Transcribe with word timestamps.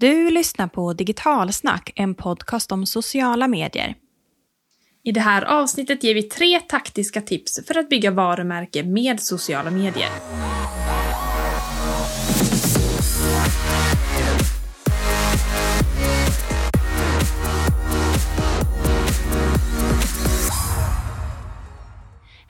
Du 0.00 0.30
lyssnar 0.30 0.68
på 0.68 0.92
Digitalsnack, 0.92 1.92
en 1.96 2.14
podcast 2.14 2.72
om 2.72 2.86
sociala 2.86 3.48
medier. 3.48 3.94
I 5.04 5.12
det 5.12 5.20
här 5.20 5.42
avsnittet 5.42 6.04
ger 6.04 6.14
vi 6.14 6.22
tre 6.22 6.60
taktiska 6.60 7.20
tips 7.20 7.66
för 7.66 7.78
att 7.78 7.88
bygga 7.88 8.10
varumärke 8.10 8.82
med 8.82 9.20
sociala 9.20 9.70
medier. 9.70 10.08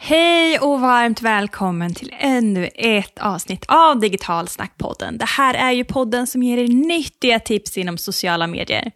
Hej 0.08 0.58
och 0.58 0.80
varmt 0.80 1.22
välkommen 1.22 1.94
till 1.94 2.14
ännu 2.18 2.68
ett 2.74 3.18
avsnitt 3.18 3.64
av 3.68 4.00
Digital 4.00 4.48
Snackpodden. 4.48 5.18
Det 5.18 5.24
här 5.28 5.54
är 5.54 5.72
ju 5.72 5.84
podden 5.84 6.26
som 6.26 6.42
ger 6.42 6.58
er 6.58 6.68
nyttiga 6.68 7.40
tips 7.40 7.78
inom 7.78 7.98
sociala 7.98 8.46
medier. 8.46 8.92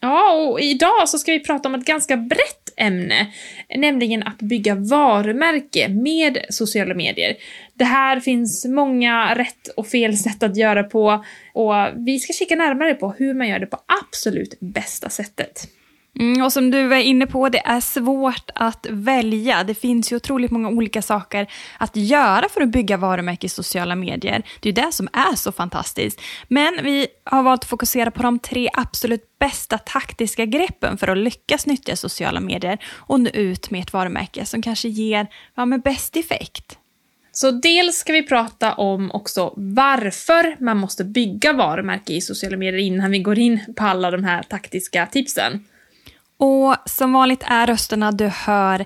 Ja, 0.00 0.32
och 0.32 0.60
idag 0.60 1.08
så 1.08 1.18
ska 1.18 1.32
vi 1.32 1.40
prata 1.40 1.68
om 1.68 1.74
ett 1.74 1.84
ganska 1.84 2.16
brett 2.16 2.72
ämne, 2.76 3.32
nämligen 3.76 4.22
att 4.22 4.38
bygga 4.38 4.74
varumärke 4.74 5.88
med 5.88 6.38
sociala 6.48 6.94
medier. 6.94 7.36
Det 7.74 7.84
här 7.84 8.20
finns 8.20 8.64
många 8.64 9.34
rätt 9.34 9.68
och 9.76 9.86
fel 9.86 10.16
sätt 10.16 10.42
att 10.42 10.56
göra 10.56 10.82
på 10.82 11.24
och 11.54 11.74
vi 11.96 12.18
ska 12.18 12.32
kika 12.32 12.56
närmare 12.56 12.94
på 12.94 13.14
hur 13.18 13.34
man 13.34 13.48
gör 13.48 13.58
det 13.58 13.66
på 13.66 13.78
absolut 14.02 14.60
bästa 14.60 15.08
sättet. 15.08 15.77
Mm, 16.18 16.42
och 16.42 16.52
som 16.52 16.70
du 16.70 16.86
var 16.86 16.96
inne 16.96 17.26
på, 17.26 17.48
det 17.48 17.58
är 17.66 17.80
svårt 17.80 18.50
att 18.54 18.86
välja. 18.90 19.64
Det 19.64 19.74
finns 19.74 20.12
ju 20.12 20.16
otroligt 20.16 20.50
många 20.50 20.68
olika 20.68 21.02
saker 21.02 21.46
att 21.78 21.96
göra 21.96 22.48
för 22.48 22.60
att 22.60 22.68
bygga 22.68 22.96
varumärke 22.96 23.46
i 23.46 23.48
sociala 23.48 23.94
medier. 23.94 24.42
Det 24.60 24.68
är 24.68 24.72
ju 24.72 24.82
det 24.86 24.92
som 24.92 25.08
är 25.12 25.36
så 25.36 25.52
fantastiskt. 25.52 26.20
Men 26.48 26.78
vi 26.82 27.06
har 27.24 27.42
valt 27.42 27.62
att 27.62 27.70
fokusera 27.70 28.10
på 28.10 28.22
de 28.22 28.38
tre 28.38 28.68
absolut 28.72 29.38
bästa 29.38 29.78
taktiska 29.78 30.46
greppen 30.46 30.98
för 30.98 31.08
att 31.08 31.18
lyckas 31.18 31.66
nyttja 31.66 31.96
sociala 31.96 32.40
medier 32.40 32.78
och 32.94 33.20
nå 33.20 33.30
ut 33.30 33.70
med 33.70 33.80
ett 33.80 33.92
varumärke 33.92 34.46
som 34.46 34.62
kanske 34.62 34.88
ger 34.88 35.26
ja, 35.54 35.64
med 35.64 35.82
bäst 35.82 36.16
effekt. 36.16 36.78
Så 37.32 37.50
dels 37.50 37.96
ska 37.96 38.12
vi 38.12 38.22
prata 38.22 38.74
om 38.74 39.10
också 39.10 39.52
varför 39.56 40.56
man 40.64 40.76
måste 40.76 41.04
bygga 41.04 41.52
varumärke 41.52 42.12
i 42.12 42.20
sociala 42.20 42.56
medier 42.56 42.80
innan 42.80 43.10
vi 43.10 43.18
går 43.18 43.38
in 43.38 43.74
på 43.76 43.84
alla 43.84 44.10
de 44.10 44.24
här 44.24 44.42
taktiska 44.42 45.06
tipsen. 45.06 45.64
Och 46.38 46.76
som 46.84 47.12
vanligt 47.12 47.42
är 47.46 47.66
rösterna 47.66 48.12
du 48.12 48.26
hör 48.26 48.84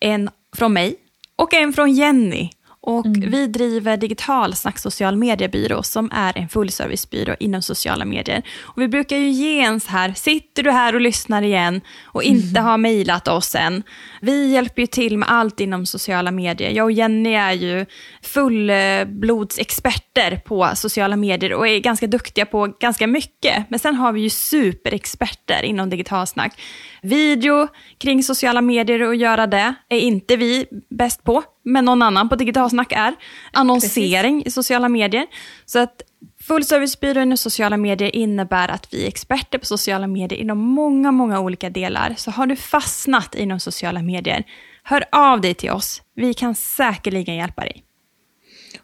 en 0.00 0.30
från 0.56 0.72
mig 0.72 0.96
och 1.36 1.54
en 1.54 1.72
från 1.72 1.92
Jenny. 1.92 2.50
Och 2.84 3.06
mm. 3.06 3.30
vi 3.30 3.46
driver 3.46 3.96
Digital 3.96 4.54
Snack 4.54 4.78
social 4.78 5.16
mediebyrå 5.16 5.82
som 5.82 6.10
är 6.12 6.38
en 6.38 6.48
fullservicebyrå 6.48 7.36
inom 7.40 7.62
sociala 7.62 8.04
medier. 8.04 8.42
Och 8.60 8.82
vi 8.82 8.88
brukar 8.88 9.16
ju 9.16 9.30
ge 9.30 9.60
en 9.60 9.80
så 9.80 9.90
här, 9.90 10.12
sitter 10.16 10.62
du 10.62 10.70
här 10.70 10.94
och 10.94 11.00
lyssnar 11.00 11.42
igen 11.42 11.80
och 12.04 12.22
inte 12.22 12.58
mm. 12.58 12.64
har 12.64 12.78
mejlat 12.78 13.28
oss 13.28 13.54
än. 13.54 13.82
Vi 14.20 14.52
hjälper 14.52 14.82
ju 14.82 14.86
till 14.86 15.18
med 15.18 15.30
allt 15.30 15.60
inom 15.60 15.86
sociala 15.86 16.30
medier. 16.30 16.70
Jag 16.70 16.84
och 16.84 16.92
Jenny 16.92 17.34
är 17.34 17.52
ju 17.52 17.86
fullblodsexperter 18.22 20.40
på 20.44 20.70
sociala 20.74 21.16
medier 21.16 21.52
och 21.52 21.68
är 21.68 21.78
ganska 21.78 22.06
duktiga 22.06 22.46
på 22.46 22.66
ganska 22.80 23.06
mycket. 23.06 23.70
Men 23.70 23.78
sen 23.78 23.94
har 23.94 24.12
vi 24.12 24.20
ju 24.20 24.30
superexperter 24.30 25.62
inom 25.62 25.90
Digital 25.90 26.26
Snack. 26.26 26.58
Video 27.02 27.68
kring 27.98 28.22
sociala 28.22 28.60
medier 28.60 29.02
och 29.02 29.14
göra 29.14 29.46
det 29.46 29.74
är 29.88 29.98
inte 29.98 30.36
vi 30.36 30.66
bäst 30.90 31.24
på 31.24 31.42
men 31.64 31.84
någon 31.84 32.02
annan 32.02 32.28
på 32.28 32.36
Digitalsnack 32.36 32.92
är. 32.92 33.14
Annonsering 33.52 34.38
Precis. 34.38 34.52
i 34.52 34.54
sociala 34.54 34.88
medier. 34.88 35.26
Så 35.64 35.78
att 35.78 36.02
Fullservicebyrån 36.42 37.32
och 37.32 37.38
sociala 37.38 37.76
medier 37.76 38.16
innebär 38.16 38.68
att 38.68 38.94
vi 38.94 39.04
är 39.04 39.08
experter 39.08 39.58
på 39.58 39.66
sociala 39.66 40.06
medier 40.06 40.38
inom 40.38 40.58
många, 40.58 41.12
många 41.12 41.40
olika 41.40 41.70
delar. 41.70 42.14
Så 42.16 42.30
har 42.30 42.46
du 42.46 42.56
fastnat 42.56 43.34
inom 43.34 43.60
sociala 43.60 44.02
medier, 44.02 44.44
hör 44.82 45.04
av 45.12 45.40
dig 45.40 45.54
till 45.54 45.70
oss. 45.70 46.02
Vi 46.14 46.34
kan 46.34 46.54
säkerligen 46.54 47.36
hjälpa 47.36 47.62
dig. 47.62 47.84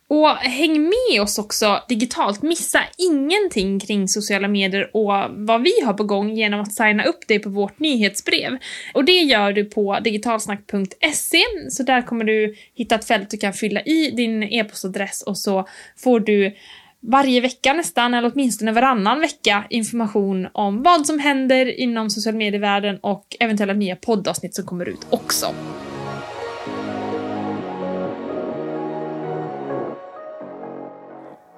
Och 0.09 0.29
häng 0.29 0.83
med 0.83 1.23
oss 1.23 1.39
också 1.39 1.83
digitalt, 1.89 2.43
missa 2.43 2.81
ingenting 2.99 3.81
kring 3.81 4.09
sociala 4.09 4.49
medier 4.49 4.91
och 4.97 5.13
vad 5.31 5.63
vi 5.63 5.81
har 5.85 5.95
på 5.95 6.05
gång 6.05 6.31
genom 6.31 6.61
att 6.61 6.73
signa 6.73 7.05
upp 7.05 7.29
dig 7.29 7.39
på 7.39 7.51
vårt 7.51 7.79
nyhetsbrev. 7.79 8.59
Och 8.95 9.05
det 9.05 9.21
gör 9.21 9.53
du 9.53 9.65
på 9.65 9.99
digitalsnack.se, 10.05 11.43
så 11.71 11.83
där 11.83 12.03
kommer 12.03 12.25
du 12.25 12.55
hitta 12.75 12.95
ett 12.95 13.05
fält 13.05 13.31
du 13.31 13.37
kan 13.37 13.53
fylla 13.53 13.81
i 13.81 14.11
din 14.11 14.43
e-postadress 14.43 15.23
och 15.23 15.39
så 15.39 15.69
får 15.97 16.21
du 16.21 16.57
varje 17.01 17.41
vecka 17.41 17.73
nästan, 17.73 18.15
eller 18.15 18.33
åtminstone 18.35 18.73
varannan 18.73 19.21
vecka, 19.21 19.65
information 19.71 20.49
om 20.53 20.83
vad 20.83 21.07
som 21.07 21.19
händer 21.19 21.81
inom 21.81 22.11
social 22.11 22.35
medievärlden 22.35 22.99
och 23.01 23.37
eventuella 23.41 23.73
nya 23.73 23.97
poddavsnitt 23.97 24.55
som 24.55 24.65
kommer 24.65 24.89
ut 24.89 25.07
också. 25.11 25.55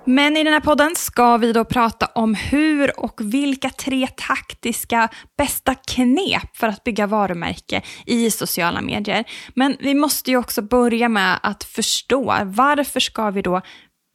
Men 0.05 0.37
i 0.37 0.45
den 0.45 0.53
här 0.53 0.61
podden 0.61 0.97
ska 0.97 1.37
vi 1.37 1.53
då 1.53 1.65
prata 1.65 2.07
om 2.07 2.35
hur 2.35 3.01
och 3.01 3.21
vilka 3.21 3.71
tre 3.71 4.09
taktiska 4.17 5.09
bästa 5.39 5.75
knep 5.75 6.57
för 6.57 6.69
att 6.69 6.85
bygga 6.85 7.07
varumärke 7.07 7.83
i 8.07 8.31
sociala 8.31 8.81
medier. 8.81 9.25
Men 9.55 9.77
vi 9.81 9.95
måste 9.95 10.31
ju 10.31 10.37
också 10.37 10.63
börja 10.63 11.09
med 11.09 11.41
att 11.43 11.65
förstå 11.65 12.37
varför 12.45 13.01
ska 13.01 13.31
vi 13.31 13.43
då 13.43 13.61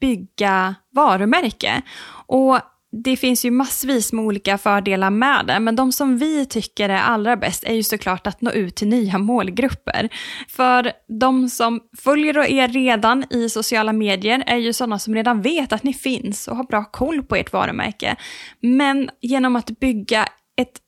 bygga 0.01 0.75
varumärke? 0.91 1.81
Och 2.27 2.59
det 3.03 3.17
finns 3.17 3.45
ju 3.45 3.51
massvis 3.51 4.13
med 4.13 4.25
olika 4.25 4.57
fördelar 4.57 5.09
med 5.09 5.45
det, 5.47 5.59
men 5.59 5.75
de 5.75 5.91
som 5.91 6.17
vi 6.17 6.45
tycker 6.45 6.89
är 6.89 6.97
allra 6.97 7.35
bäst 7.35 7.63
är 7.63 7.73
ju 7.73 7.83
såklart 7.83 8.27
att 8.27 8.41
nå 8.41 8.51
ut 8.51 8.75
till 8.75 8.87
nya 8.87 9.17
målgrupper. 9.17 10.09
För 10.47 10.91
de 11.19 11.49
som 11.49 11.79
följer 11.97 12.37
er 12.37 12.67
redan 12.67 13.25
i 13.29 13.49
sociala 13.49 13.93
medier 13.93 14.43
är 14.47 14.57
ju 14.57 14.73
sådana 14.73 14.99
som 14.99 15.15
redan 15.15 15.41
vet 15.41 15.73
att 15.73 15.83
ni 15.83 15.93
finns 15.93 16.47
och 16.47 16.57
har 16.57 16.63
bra 16.63 16.83
koll 16.83 17.23
på 17.23 17.35
ert 17.35 17.53
varumärke. 17.53 18.15
Men 18.61 19.09
genom 19.21 19.55
att 19.55 19.79
bygga 19.79 20.27
ett 20.61 20.79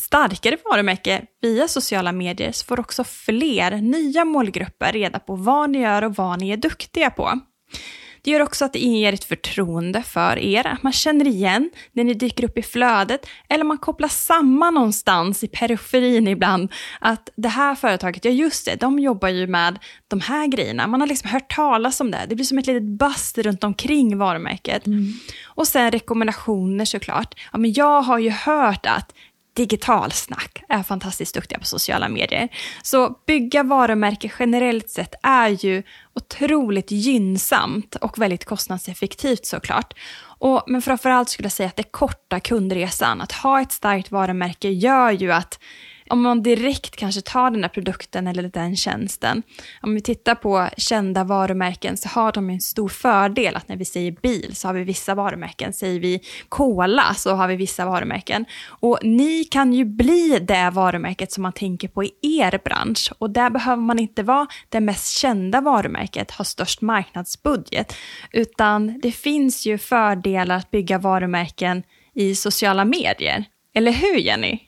starkare 0.00 0.56
varumärke 0.64 1.22
via 1.42 1.68
sociala 1.68 2.12
medier 2.12 2.52
så 2.52 2.64
får 2.64 2.80
också 2.80 3.04
fler 3.04 3.70
nya 3.70 4.24
målgrupper 4.24 4.92
reda 4.92 5.18
på 5.18 5.36
vad 5.36 5.70
ni 5.70 5.80
gör 5.80 6.04
och 6.04 6.14
vad 6.14 6.40
ni 6.40 6.50
är 6.50 6.56
duktiga 6.56 7.10
på. 7.10 7.40
Det 8.26 8.32
gör 8.32 8.42
också 8.42 8.64
att 8.64 8.72
det 8.72 8.78
inger 8.78 9.12
ett 9.12 9.24
förtroende 9.24 10.02
för 10.02 10.38
er, 10.38 10.66
att 10.66 10.82
man 10.82 10.92
känner 10.92 11.26
igen 11.26 11.70
när 11.92 12.04
ni 12.04 12.14
dyker 12.14 12.44
upp 12.44 12.58
i 12.58 12.62
flödet 12.62 13.26
eller 13.48 13.64
man 13.64 13.78
kopplar 13.78 14.08
samman 14.08 14.74
någonstans 14.74 15.44
i 15.44 15.48
periferin 15.48 16.28
ibland 16.28 16.72
att 17.00 17.28
det 17.36 17.48
här 17.48 17.74
företaget, 17.74 18.24
ja 18.24 18.30
just 18.30 18.66
det, 18.66 18.76
de 18.80 18.98
jobbar 18.98 19.28
ju 19.28 19.46
med 19.46 19.78
de 20.08 20.20
här 20.20 20.46
grejerna. 20.46 20.86
Man 20.86 21.00
har 21.00 21.08
liksom 21.08 21.30
hört 21.30 21.54
talas 21.54 22.00
om 22.00 22.10
det. 22.10 22.26
Det 22.28 22.34
blir 22.34 22.44
som 22.44 22.58
ett 22.58 22.66
litet 22.66 22.98
bast 22.98 23.38
runt 23.38 23.64
omkring 23.64 24.18
varumärket. 24.18 24.86
Mm. 24.86 25.12
Och 25.44 25.68
sen 25.68 25.90
rekommendationer 25.90 26.84
såklart. 26.84 27.34
Ja, 27.52 27.58
men 27.58 27.72
jag 27.72 28.02
har 28.02 28.18
ju 28.18 28.30
hört 28.30 28.86
att 28.86 29.12
digitalsnack 29.56 30.62
är 30.68 30.82
fantastiskt 30.82 31.34
duktiga 31.34 31.58
på 31.58 31.64
sociala 31.64 32.08
medier. 32.08 32.48
Så 32.82 33.18
bygga 33.26 33.62
varumärke 33.62 34.30
generellt 34.38 34.90
sett 34.90 35.14
är 35.22 35.48
ju 35.48 35.82
otroligt 36.14 36.90
gynnsamt 36.90 37.96
och 37.96 38.18
väldigt 38.18 38.44
kostnadseffektivt 38.44 39.46
såklart. 39.46 39.94
Och, 40.38 40.64
men 40.66 40.82
framförallt 40.82 41.28
skulle 41.28 41.44
jag 41.44 41.52
säga 41.52 41.68
att 41.68 41.76
det 41.76 41.82
korta 41.82 42.40
kundresan. 42.40 43.20
Att 43.20 43.32
ha 43.32 43.60
ett 43.60 43.72
starkt 43.72 44.10
varumärke 44.10 44.68
gör 44.68 45.10
ju 45.10 45.32
att 45.32 45.58
om 46.08 46.22
man 46.22 46.42
direkt 46.42 46.96
kanske 46.96 47.20
tar 47.20 47.50
den 47.50 47.60
där 47.60 47.68
produkten 47.68 48.26
eller 48.26 48.42
den 48.42 48.76
tjänsten. 48.76 49.42
Om 49.82 49.94
vi 49.94 50.00
tittar 50.00 50.34
på 50.34 50.68
kända 50.76 51.24
varumärken 51.24 51.96
så 51.96 52.08
har 52.08 52.32
de 52.32 52.50
en 52.50 52.60
stor 52.60 52.88
fördel 52.88 53.56
att 53.56 53.68
när 53.68 53.76
vi 53.76 53.84
säger 53.84 54.12
bil 54.12 54.56
så 54.56 54.68
har 54.68 54.74
vi 54.74 54.84
vissa 54.84 55.14
varumärken. 55.14 55.72
Säger 55.72 56.00
vi 56.00 56.20
cola 56.48 57.14
så 57.14 57.34
har 57.34 57.48
vi 57.48 57.56
vissa 57.56 57.86
varumärken. 57.86 58.44
Och 58.68 58.98
ni 59.02 59.44
kan 59.44 59.72
ju 59.72 59.84
bli 59.84 60.38
det 60.42 60.70
varumärket 60.70 61.32
som 61.32 61.42
man 61.42 61.52
tänker 61.52 61.88
på 61.88 62.04
i 62.04 62.12
er 62.20 62.60
bransch. 62.64 63.12
Och 63.18 63.30
där 63.30 63.50
behöver 63.50 63.82
man 63.82 63.98
inte 63.98 64.22
vara 64.22 64.46
det 64.68 64.80
mest 64.80 65.18
kända 65.18 65.60
varumärket, 65.60 66.30
ha 66.30 66.44
störst 66.44 66.80
marknadsbudget. 66.80 67.94
Utan 68.32 69.00
det 69.02 69.12
finns 69.12 69.66
ju 69.66 69.78
fördelar 69.78 70.56
att 70.56 70.70
bygga 70.70 70.98
varumärken 70.98 71.82
i 72.14 72.34
sociala 72.34 72.84
medier. 72.84 73.44
Eller 73.74 73.92
hur 73.92 74.16
Jenny? 74.16 74.65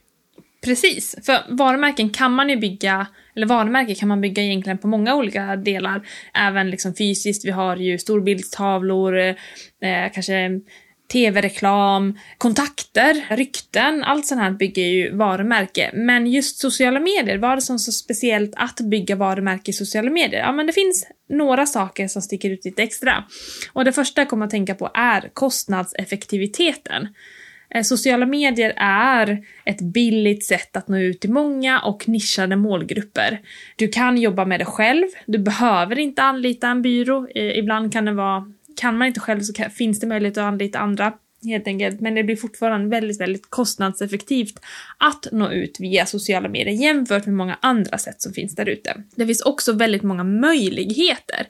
Precis, 0.68 1.14
för 1.26 1.38
varumärken 1.48 2.10
kan 2.10 2.32
man 2.32 2.48
ju 2.48 2.56
bygga, 2.56 3.06
eller 3.36 3.46
varumärken 3.46 3.94
kan 3.94 4.08
man 4.08 4.20
bygga 4.20 4.42
egentligen 4.42 4.78
på 4.78 4.88
många 4.88 5.14
olika 5.14 5.56
delar. 5.56 6.08
Även 6.34 6.70
liksom 6.70 6.94
fysiskt, 6.94 7.44
vi 7.44 7.50
har 7.50 7.76
ju 7.76 7.98
storbildstavlor, 7.98 9.18
eh, 9.18 9.34
kanske 10.14 10.60
tv-reklam, 11.12 12.18
kontakter, 12.38 13.36
rykten, 13.36 14.04
allt 14.04 14.26
sånt 14.26 14.40
här 14.40 14.50
bygger 14.50 14.82
ju 14.82 15.16
varumärke. 15.16 15.90
Men 15.94 16.26
just 16.26 16.58
sociala 16.58 17.00
medier, 17.00 17.38
vad 17.38 17.50
är 17.50 17.56
det 17.56 17.62
som 17.62 17.74
är 17.74 17.78
så 17.78 17.92
speciellt 17.92 18.52
att 18.56 18.80
bygga 18.80 19.16
varumärke 19.16 19.70
i 19.70 19.74
sociala 19.74 20.10
medier? 20.10 20.40
Ja 20.40 20.52
men 20.52 20.66
det 20.66 20.72
finns 20.72 21.06
några 21.28 21.66
saker 21.66 22.08
som 22.08 22.22
sticker 22.22 22.50
ut 22.50 22.64
lite 22.64 22.82
extra. 22.82 23.24
Och 23.72 23.84
det 23.84 23.92
första 23.92 24.20
jag 24.20 24.28
kommer 24.28 24.44
att 24.44 24.50
tänka 24.50 24.74
på 24.74 24.90
är 24.94 25.30
kostnadseffektiviteten. 25.32 27.08
Eh, 27.74 27.82
sociala 27.82 28.26
medier 28.26 28.72
är 28.76 29.44
ett 29.64 29.80
billigt 29.80 30.44
sätt 30.44 30.76
att 30.76 30.88
nå 30.88 30.98
ut 30.98 31.20
till 31.20 31.32
många 31.32 31.80
och 31.80 32.08
nischade 32.08 32.56
målgrupper. 32.56 33.40
Du 33.76 33.88
kan 33.88 34.18
jobba 34.18 34.44
med 34.44 34.60
det 34.60 34.64
själv, 34.64 35.06
du 35.26 35.38
behöver 35.38 35.98
inte 35.98 36.22
anlita 36.22 36.68
en 36.68 36.82
byrå. 36.82 37.28
Eh, 37.34 37.58
ibland 37.58 37.92
kan 37.92 38.04
det 38.04 38.12
vara, 38.12 38.52
kan 38.80 38.98
man 38.98 39.08
inte 39.08 39.20
själv 39.20 39.40
så 39.40 39.52
finns 39.70 40.00
det 40.00 40.06
möjlighet 40.06 40.38
att 40.38 40.44
anlita 40.44 40.78
andra 40.78 41.12
helt 41.44 41.66
enkelt. 41.66 42.00
Men 42.00 42.14
det 42.14 42.24
blir 42.24 42.36
fortfarande 42.36 42.88
väldigt, 42.88 43.20
väldigt 43.20 43.50
kostnadseffektivt 43.50 44.60
att 44.98 45.26
nå 45.32 45.52
ut 45.52 45.80
via 45.80 46.06
sociala 46.06 46.48
medier 46.48 46.74
jämfört 46.74 47.26
med 47.26 47.34
många 47.34 47.58
andra 47.62 47.98
sätt 47.98 48.22
som 48.22 48.32
finns 48.32 48.54
där 48.54 48.68
ute. 48.68 49.02
Det 49.16 49.26
finns 49.26 49.40
också 49.40 49.72
väldigt 49.72 50.02
många 50.02 50.24
möjligheter. 50.24 51.46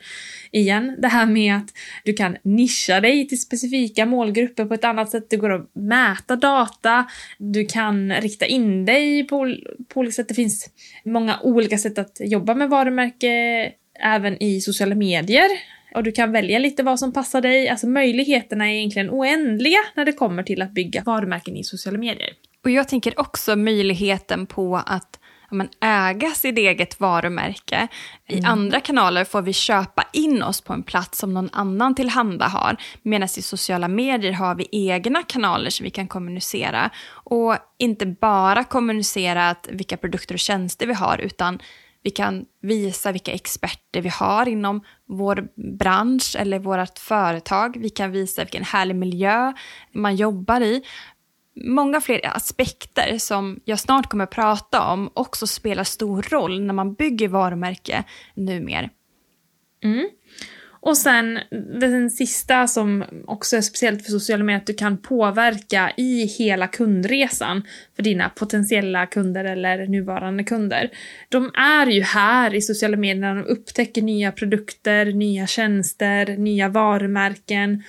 Igen, 0.50 0.96
det 0.98 1.08
här 1.08 1.26
med 1.26 1.56
att 1.56 1.72
du 2.04 2.12
kan 2.12 2.36
nischa 2.42 3.00
dig 3.00 3.28
till 3.28 3.40
specifika 3.40 4.06
målgrupper 4.06 4.64
på 4.64 4.74
ett 4.74 4.84
annat 4.84 5.10
sätt. 5.10 5.30
Det 5.30 5.36
går 5.36 5.52
att 5.52 5.70
mäta 5.74 6.36
data. 6.36 7.06
Du 7.38 7.64
kan 7.64 8.12
rikta 8.12 8.46
in 8.46 8.84
dig 8.84 9.24
på, 9.24 9.56
på 9.88 10.00
olika 10.00 10.12
sätt. 10.12 10.28
Det 10.28 10.34
finns 10.34 10.70
många 11.04 11.40
olika 11.42 11.78
sätt 11.78 11.98
att 11.98 12.16
jobba 12.20 12.54
med 12.54 12.70
varumärke 12.70 13.72
även 14.00 14.42
i 14.42 14.60
sociala 14.60 14.94
medier 14.94 15.48
och 15.94 16.02
du 16.02 16.12
kan 16.12 16.32
välja 16.32 16.58
lite 16.58 16.82
vad 16.82 16.98
som 16.98 17.12
passar 17.12 17.40
dig. 17.40 17.68
Alltså 17.68 17.86
möjligheterna 17.86 18.70
är 18.70 18.74
egentligen 18.74 19.10
oändliga 19.10 19.80
när 19.94 20.04
det 20.04 20.12
kommer 20.12 20.42
till 20.42 20.62
att 20.62 20.72
bygga 20.72 21.02
varumärken 21.02 21.56
i 21.56 21.64
sociala 21.64 21.98
medier. 21.98 22.30
Och 22.64 22.70
jag 22.70 22.88
tänker 22.88 23.20
också 23.20 23.56
möjligheten 23.56 24.46
på 24.46 24.76
att 24.86 25.18
men, 25.50 25.68
äga 25.80 26.30
sitt 26.30 26.58
eget 26.58 27.00
varumärke. 27.00 27.88
I 28.28 28.38
mm. 28.38 28.50
andra 28.50 28.80
kanaler 28.80 29.24
får 29.24 29.42
vi 29.42 29.52
köpa 29.52 30.04
in 30.12 30.42
oss 30.42 30.60
på 30.60 30.72
en 30.72 30.82
plats 30.82 31.18
som 31.18 31.34
någon 31.34 31.50
annan 31.52 31.94
tillhanda 31.94 32.46
har. 32.46 32.76
Medan 33.02 33.28
i 33.38 33.42
sociala 33.42 33.88
medier 33.88 34.32
har 34.32 34.54
vi 34.54 34.68
egna 34.72 35.22
kanaler 35.22 35.70
som 35.70 35.84
vi 35.84 35.90
kan 35.90 36.08
kommunicera. 36.08 36.90
Och 37.10 37.56
inte 37.78 38.06
bara 38.06 38.64
kommunicera 38.64 39.50
att 39.50 39.68
vilka 39.72 39.96
produkter 39.96 40.34
och 40.34 40.38
tjänster 40.38 40.86
vi 40.86 40.94
har, 40.94 41.18
utan 41.18 41.58
vi 42.08 42.12
kan 42.12 42.44
visa 42.60 43.12
vilka 43.12 43.32
experter 43.32 44.00
vi 44.00 44.08
har 44.08 44.48
inom 44.48 44.84
vår 45.06 45.48
bransch 45.78 46.36
eller 46.38 46.58
vårt 46.58 46.98
företag. 46.98 47.76
Vi 47.80 47.90
kan 47.90 48.12
visa 48.12 48.42
vilken 48.42 48.64
härlig 48.64 48.96
miljö 48.96 49.52
man 49.92 50.16
jobbar 50.16 50.60
i. 50.60 50.82
Många 51.64 52.00
fler 52.00 52.20
aspekter 52.36 53.18
som 53.18 53.60
jag 53.64 53.78
snart 53.78 54.06
kommer 54.06 54.24
att 54.24 54.30
prata 54.30 54.82
om 54.92 55.10
också 55.14 55.46
spelar 55.46 55.84
stor 55.84 56.22
roll 56.22 56.60
när 56.60 56.74
man 56.74 56.94
bygger 56.94 57.28
varumärke 57.28 58.04
numera. 58.34 58.90
Mm. 59.84 60.08
Och 60.80 60.96
sen 60.96 61.38
den 61.80 62.10
sista 62.10 62.66
som 62.66 63.04
också 63.26 63.56
är 63.56 63.60
speciellt 63.60 64.04
för 64.04 64.10
sociala 64.10 64.44
medier, 64.44 64.60
att 64.60 64.66
du 64.66 64.74
kan 64.74 64.98
påverka 64.98 65.92
i 65.96 66.24
hela 66.24 66.66
kundresan 66.66 67.62
för 67.96 68.02
dina 68.02 68.28
potentiella 68.28 69.06
kunder 69.06 69.44
eller 69.44 69.86
nuvarande 69.86 70.44
kunder. 70.44 70.90
De 71.28 71.50
är 71.54 71.86
ju 71.86 72.02
här 72.02 72.54
i 72.54 72.60
sociala 72.60 72.96
medier 72.96 73.20
när 73.20 73.34
de 73.34 73.44
upptäcker 73.44 74.02
nya 74.02 74.32
produkter, 74.32 75.12
nya 75.12 75.46
tjänster, 75.46 76.36
nya 76.36 76.68
varumärken. 76.68 77.82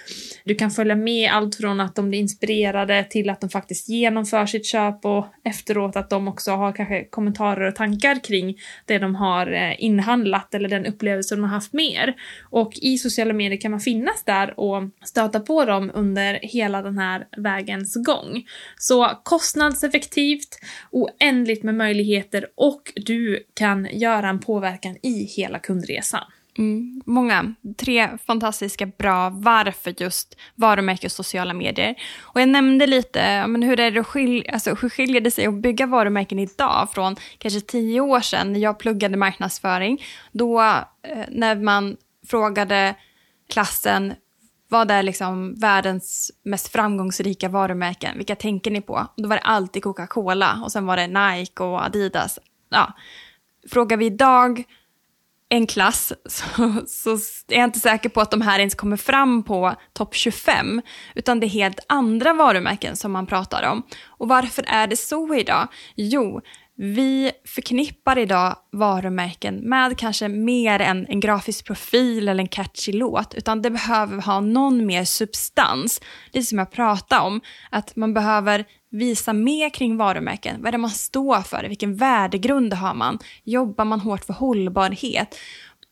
Du 0.43 0.55
kan 0.55 0.71
följa 0.71 0.95
med 0.95 1.31
allt 1.31 1.55
från 1.55 1.79
att 1.79 1.95
de 1.95 2.09
blir 2.09 2.19
inspirerade 2.19 3.03
till 3.09 3.29
att 3.29 3.41
de 3.41 3.49
faktiskt 3.49 3.89
genomför 3.89 4.45
sitt 4.45 4.65
köp 4.65 5.05
och 5.05 5.25
efteråt 5.43 5.95
att 5.95 6.09
de 6.09 6.27
också 6.27 6.51
har 6.51 6.71
kanske 6.71 7.03
kommentarer 7.03 7.67
och 7.67 7.75
tankar 7.75 8.23
kring 8.23 8.57
det 8.85 8.97
de 8.97 9.15
har 9.15 9.51
eh, 9.51 9.83
inhandlat 9.83 10.55
eller 10.55 10.69
den 10.69 10.85
upplevelse 10.85 11.35
de 11.35 11.43
har 11.43 11.51
haft 11.51 11.73
med 11.73 11.91
er. 11.91 12.15
Och 12.49 12.78
i 12.81 12.97
sociala 12.97 13.33
medier 13.33 13.61
kan 13.61 13.71
man 13.71 13.79
finnas 13.79 14.23
där 14.23 14.59
och 14.59 14.83
stöta 15.05 15.39
på 15.39 15.65
dem 15.65 15.91
under 15.93 16.39
hela 16.41 16.81
den 16.81 16.97
här 16.97 17.27
vägens 17.37 18.05
gång. 18.05 18.43
Så 18.77 19.11
kostnadseffektivt, 19.23 20.59
oändligt 20.91 21.63
med 21.63 21.75
möjligheter 21.75 22.45
och 22.55 22.93
du 22.95 23.43
kan 23.53 23.87
göra 23.91 24.29
en 24.29 24.39
påverkan 24.39 24.97
i 25.03 25.23
hela 25.23 25.59
kundresan. 25.59 26.23
Mm, 26.59 27.01
många. 27.05 27.55
Tre 27.77 28.09
fantastiska 28.27 28.85
bra 28.85 29.29
varför 29.29 29.93
just 29.97 30.37
varumärke 30.55 31.07
och 31.07 31.11
sociala 31.11 31.53
medier. 31.53 31.95
Och 32.19 32.41
jag 32.41 32.49
nämnde 32.49 32.87
lite, 32.87 33.47
men 33.47 33.63
hur, 33.63 33.79
är 33.79 33.91
det 33.91 34.03
skil 34.03 34.49
alltså, 34.53 34.75
hur 34.81 34.89
skiljer 34.89 35.21
det 35.21 35.31
sig 35.31 35.45
att 35.45 35.61
bygga 35.61 35.85
varumärken 35.85 36.39
idag 36.39 36.89
från 36.93 37.15
kanske 37.37 37.61
tio 37.61 38.01
år 38.01 38.19
sedan 38.19 38.53
när 38.53 38.59
jag 38.59 38.79
pluggade 38.79 39.17
marknadsföring. 39.17 40.03
Då 40.31 40.61
eh, 40.61 41.25
när 41.29 41.55
man 41.55 41.97
frågade 42.29 42.95
klassen 43.49 44.13
vad 44.69 44.91
är 44.91 45.03
liksom 45.03 45.55
världens 45.55 46.31
mest 46.43 46.67
framgångsrika 46.67 47.49
varumärken? 47.49 48.17
Vilka 48.17 48.35
tänker 48.35 48.71
ni 48.71 48.81
på? 48.81 49.07
Då 49.17 49.29
var 49.29 49.35
det 49.35 49.41
alltid 49.41 49.83
Coca-Cola 49.83 50.61
och 50.63 50.71
sen 50.71 50.85
var 50.85 50.97
det 50.97 51.07
Nike 51.07 51.63
och 51.63 51.85
Adidas. 51.85 52.39
Ja. 52.69 52.93
Frågar 53.71 53.97
vi 53.97 54.05
idag 54.05 54.63
en 55.49 55.67
klass 55.67 56.13
så, 56.25 56.83
så 56.87 57.09
är 57.47 57.57
jag 57.57 57.63
inte 57.63 57.79
säker 57.79 58.09
på 58.09 58.21
att 58.21 58.31
de 58.31 58.41
här 58.41 58.59
ens 58.59 58.75
kommer 58.75 58.97
fram 58.97 59.43
på 59.43 59.75
topp 59.93 60.15
25. 60.15 60.81
Utan 61.15 61.39
det 61.39 61.45
är 61.45 61.49
helt 61.49 61.79
andra 61.87 62.33
varumärken 62.33 62.95
som 62.95 63.11
man 63.11 63.25
pratar 63.25 63.69
om. 63.71 63.83
Och 64.05 64.27
varför 64.27 64.65
är 64.67 64.87
det 64.87 64.97
så 64.97 65.35
idag? 65.35 65.67
Jo, 65.95 66.41
vi 66.81 67.31
förknippar 67.45 68.17
idag 68.17 68.55
varumärken 68.71 69.55
med 69.55 69.97
kanske 69.97 70.27
mer 70.27 70.79
än 70.79 71.07
en 71.09 71.19
grafisk 71.19 71.65
profil 71.65 72.27
eller 72.27 72.43
en 72.43 72.47
catchy 72.47 72.91
låt, 72.91 73.33
utan 73.33 73.61
det 73.61 73.69
behöver 73.69 74.21
ha 74.21 74.39
någon 74.39 74.85
mer 74.85 75.05
substans. 75.05 76.01
Det 76.31 76.43
som 76.43 76.57
jag 76.57 76.71
pratade 76.71 77.21
om, 77.21 77.41
att 77.69 77.95
man 77.95 78.13
behöver 78.13 78.65
visa 78.91 79.33
mer 79.33 79.69
kring 79.69 79.97
varumärken. 79.97 80.55
Vad 80.59 80.67
är 80.67 80.71
det 80.71 80.77
man 80.77 80.89
står 80.89 81.41
för? 81.41 81.63
Vilken 81.63 81.95
värdegrund 81.95 82.73
har 82.73 82.93
man? 82.93 83.19
Jobbar 83.43 83.85
man 83.85 83.99
hårt 83.99 84.25
för 84.25 84.33
hållbarhet? 84.33 85.35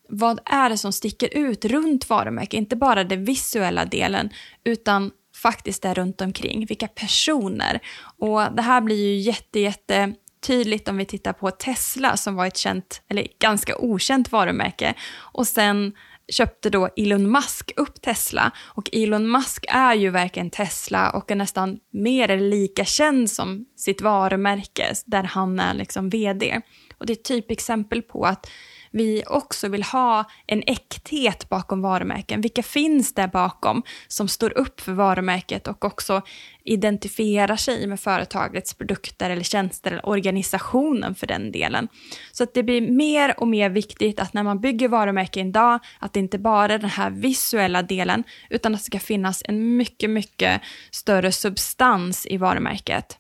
Vad 0.10 0.40
är 0.46 0.70
det 0.70 0.78
som 0.78 0.94
sticker 0.94 1.38
ut 1.38 1.66
runt 1.66 2.10
varumärken? 2.10 2.58
Inte 2.58 2.76
bara 2.76 3.04
den 3.04 3.26
visuella 3.26 3.86
delen, 3.86 4.30
utan 4.64 5.12
faktiskt 5.42 5.82
det 5.82 5.94
runt 5.94 6.22
omkring. 6.22 6.66
Vilka 6.66 6.88
personer? 6.88 7.80
Och 8.18 8.42
det 8.56 8.62
här 8.62 8.82
blir 8.82 9.06
ju 9.06 9.18
jätte, 9.18 9.60
jätte 9.60 10.14
tydligt 10.42 10.88
om 10.88 10.98
vi 10.98 11.06
tittar 11.06 11.34
på 11.34 11.52
Tesla 11.52 12.18
som 12.18 12.36
var 12.36 12.46
ett 12.46 12.58
känt, 12.58 13.02
eller 13.10 13.28
ganska 13.40 13.78
okänt 13.78 14.32
varumärke. 14.32 14.94
Och 15.18 15.48
sen 15.48 15.94
köpte 16.32 16.70
då 16.70 16.90
Elon 16.98 17.32
Musk 17.32 17.72
upp 17.76 18.02
Tesla. 18.02 18.52
Och 18.60 18.90
Elon 18.94 19.32
Musk 19.32 19.66
är 19.68 19.96
ju 19.96 20.10
verkligen 20.10 20.50
Tesla 20.50 21.10
och 21.10 21.32
är 21.32 21.36
nästan 21.36 21.80
mer 21.92 22.32
eller 22.32 22.50
lika 22.50 22.86
känd 22.86 23.32
som 23.32 23.66
sitt 23.76 24.02
varumärke 24.02 24.94
där 25.06 25.24
han 25.24 25.60
är 25.60 25.74
liksom 25.74 26.10
vd. 26.10 26.62
Och 26.98 27.06
det 27.06 27.14
är 27.14 27.18
ett 27.18 27.24
typexempel 27.24 28.02
på 28.02 28.24
att 28.24 28.50
vi 28.92 29.24
också 29.28 29.68
vill 29.68 29.84
ha 29.84 30.26
en 30.48 30.64
äkthet 30.68 31.50
bakom 31.50 31.82
varumärken. 31.82 32.42
Vilka 32.42 32.64
finns 32.64 33.14
där 33.14 33.28
bakom 33.28 33.84
som 34.08 34.28
står 34.28 34.58
upp 34.58 34.82
för 34.82 34.92
varumärket 34.92 35.68
och 35.68 35.86
också 35.86 36.22
identifierar 36.64 37.56
sig 37.56 37.88
med 37.88 38.00
företagets 38.00 38.74
produkter 38.74 39.30
eller 39.30 39.44
tjänster 39.44 39.92
eller 39.92 40.10
organisationen 40.10 41.16
för 41.16 41.28
den 41.28 41.52
delen. 41.52 41.88
Så 42.32 42.44
att 42.44 42.54
det 42.54 42.64
blir 42.64 42.82
mer 42.82 43.40
och 43.40 43.48
mer 43.48 43.70
viktigt 43.70 44.20
att 44.20 44.34
när 44.34 44.44
man 44.44 44.60
bygger 44.60 44.88
varumärken 44.88 45.48
idag, 45.48 45.80
att 46.00 46.14
det 46.14 46.20
inte 46.20 46.40
bara 46.40 46.74
är 46.74 46.80
den 46.80 46.90
här 46.90 47.10
visuella 47.10 47.82
delen, 47.82 48.24
utan 48.50 48.76
att 48.76 48.80
det 48.82 48.86
ska 48.86 49.00
finnas 49.00 49.44
en 49.46 49.78
mycket, 49.78 50.10
mycket 50.10 50.62
större 50.92 51.32
substans 51.32 52.26
i 52.26 52.38
varumärket. 52.38 53.18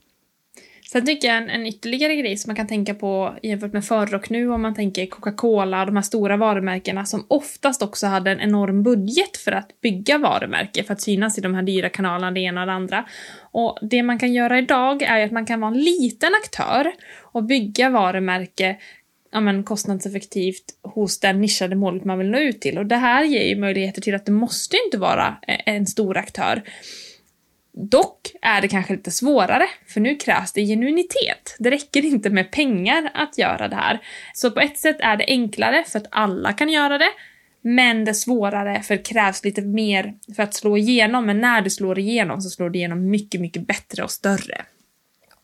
Sen 0.92 1.06
tycker 1.06 1.28
jag 1.28 1.38
en, 1.38 1.50
en 1.50 1.66
ytterligare 1.66 2.16
grej 2.16 2.38
som 2.38 2.50
man 2.50 2.56
kan 2.56 2.68
tänka 2.68 2.94
på 2.94 3.36
jämfört 3.44 3.74
med 3.74 3.86
förr 3.86 4.16
och 4.16 4.32
nu 4.32 4.52
om 4.52 4.62
man 4.62 4.76
tänker 4.76 5.06
Coca-Cola 5.06 5.80
och 5.80 5.86
de 5.86 5.96
här 5.96 6.04
stora 6.04 6.38
varumärkena 6.38 7.06
som 7.06 7.26
oftast 7.28 7.82
också 7.82 8.08
hade 8.08 8.32
en 8.32 8.40
enorm 8.40 8.84
budget 8.84 9.38
för 9.38 9.52
att 9.52 9.82
bygga 9.82 10.18
varumärke 10.18 10.84
för 10.84 10.94
att 10.94 11.02
synas 11.02 11.38
i 11.38 11.42
de 11.42 11.56
här 11.56 11.64
dyra 11.64 11.90
kanalerna, 11.90 12.32
det 12.32 12.40
ena 12.40 12.62
och 12.62 12.68
det 12.68 12.74
andra. 12.74 13.06
Och 13.52 13.78
det 13.82 14.04
man 14.04 14.20
kan 14.20 14.34
göra 14.34 14.60
idag 14.60 15.02
är 15.02 15.26
att 15.26 15.32
man 15.32 15.46
kan 15.46 15.60
vara 15.60 15.72
en 15.72 15.82
liten 15.82 16.32
aktör 16.44 16.92
och 17.22 17.44
bygga 17.44 17.90
varumärke 17.90 18.78
ja, 19.32 19.40
men, 19.40 19.64
kostnadseffektivt 19.64 20.64
hos 20.84 21.20
den 21.20 21.42
nischade 21.42 21.76
målet 21.76 22.06
man 22.06 22.18
vill 22.18 22.30
nå 22.30 22.40
ut 22.40 22.62
till. 22.62 22.78
Och 22.78 22.86
det 22.86 22.96
här 22.96 23.24
ger 23.24 23.44
ju 23.44 23.56
möjligheter 23.56 24.02
till 24.02 24.16
att 24.16 24.26
det 24.26 24.32
måste 24.32 24.78
inte 24.86 24.98
vara 24.98 25.38
eh, 25.48 25.60
en 25.66 25.86
stor 25.86 26.18
aktör. 26.18 26.64
Dock 27.80 28.32
är 28.42 28.62
det 28.62 28.68
kanske 28.68 28.94
lite 28.94 29.12
svårare, 29.12 29.66
för 29.88 30.00
nu 30.02 30.16
krävs 30.16 30.54
det 30.54 30.66
genuinitet. 30.66 31.56
Det 31.60 31.72
räcker 31.72 32.06
inte 32.06 32.30
med 32.30 32.52
pengar 32.52 33.12
att 33.14 33.38
göra 33.38 33.68
det 33.68 33.76
här. 33.76 34.00
Så 34.34 34.52
på 34.52 34.60
ett 34.60 34.78
sätt 34.78 34.98
är 35.00 35.18
det 35.18 35.26
enklare 35.28 35.84
för 35.88 36.00
att 36.00 36.08
alla 36.12 36.54
kan 36.54 36.70
göra 36.70 36.98
det, 36.98 37.10
men 37.62 38.06
det 38.06 38.12
är 38.12 38.14
svårare 38.14 38.82
för 38.84 38.96
det 38.96 39.04
krävs 39.04 39.44
lite 39.44 39.62
mer 39.62 40.14
för 40.36 40.44
att 40.44 40.54
slå 40.54 40.78
igenom. 40.78 41.26
Men 41.26 41.42
när 41.42 41.62
du 41.62 41.70
slår 41.70 42.00
igenom 42.00 42.42
så 42.42 42.50
slår 42.50 42.70
du 42.70 42.80
igenom 42.80 43.10
mycket, 43.10 43.42
mycket 43.42 43.68
bättre 43.68 44.04
och 44.04 44.12
större. 44.12 44.66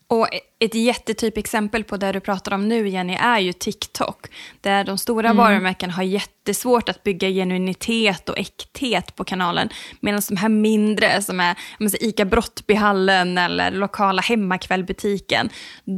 Och 0.06 0.28
ett 0.58 0.74
jättetypexempel 0.74 1.84
på 1.84 1.96
det 1.96 2.12
du 2.12 2.20
pratar 2.20 2.54
om 2.54 2.68
nu, 2.68 2.88
Jenny, 2.88 3.14
är 3.20 3.38
ju 3.38 3.52
TikTok. 3.52 4.26
Där 4.60 4.84
de 4.84 4.98
stora 4.98 5.28
mm. 5.28 5.36
varumärken 5.36 5.90
har 5.90 6.02
jättesvårt 6.02 6.88
att 6.88 7.02
bygga 7.02 7.28
genuinitet 7.28 8.28
och 8.28 8.38
äkthet 8.38 9.16
på 9.16 9.24
kanalen. 9.24 9.68
Medan 10.00 10.22
de 10.28 10.36
här 10.36 10.48
mindre, 10.48 11.22
som 11.22 11.40
är 11.40 11.56
säger, 11.78 12.08
ICA 12.08 12.24
Brottbyhallen 12.24 13.38
eller 13.38 13.70
lokala 13.70 14.22
hemmakvällbutiken, 14.22 15.50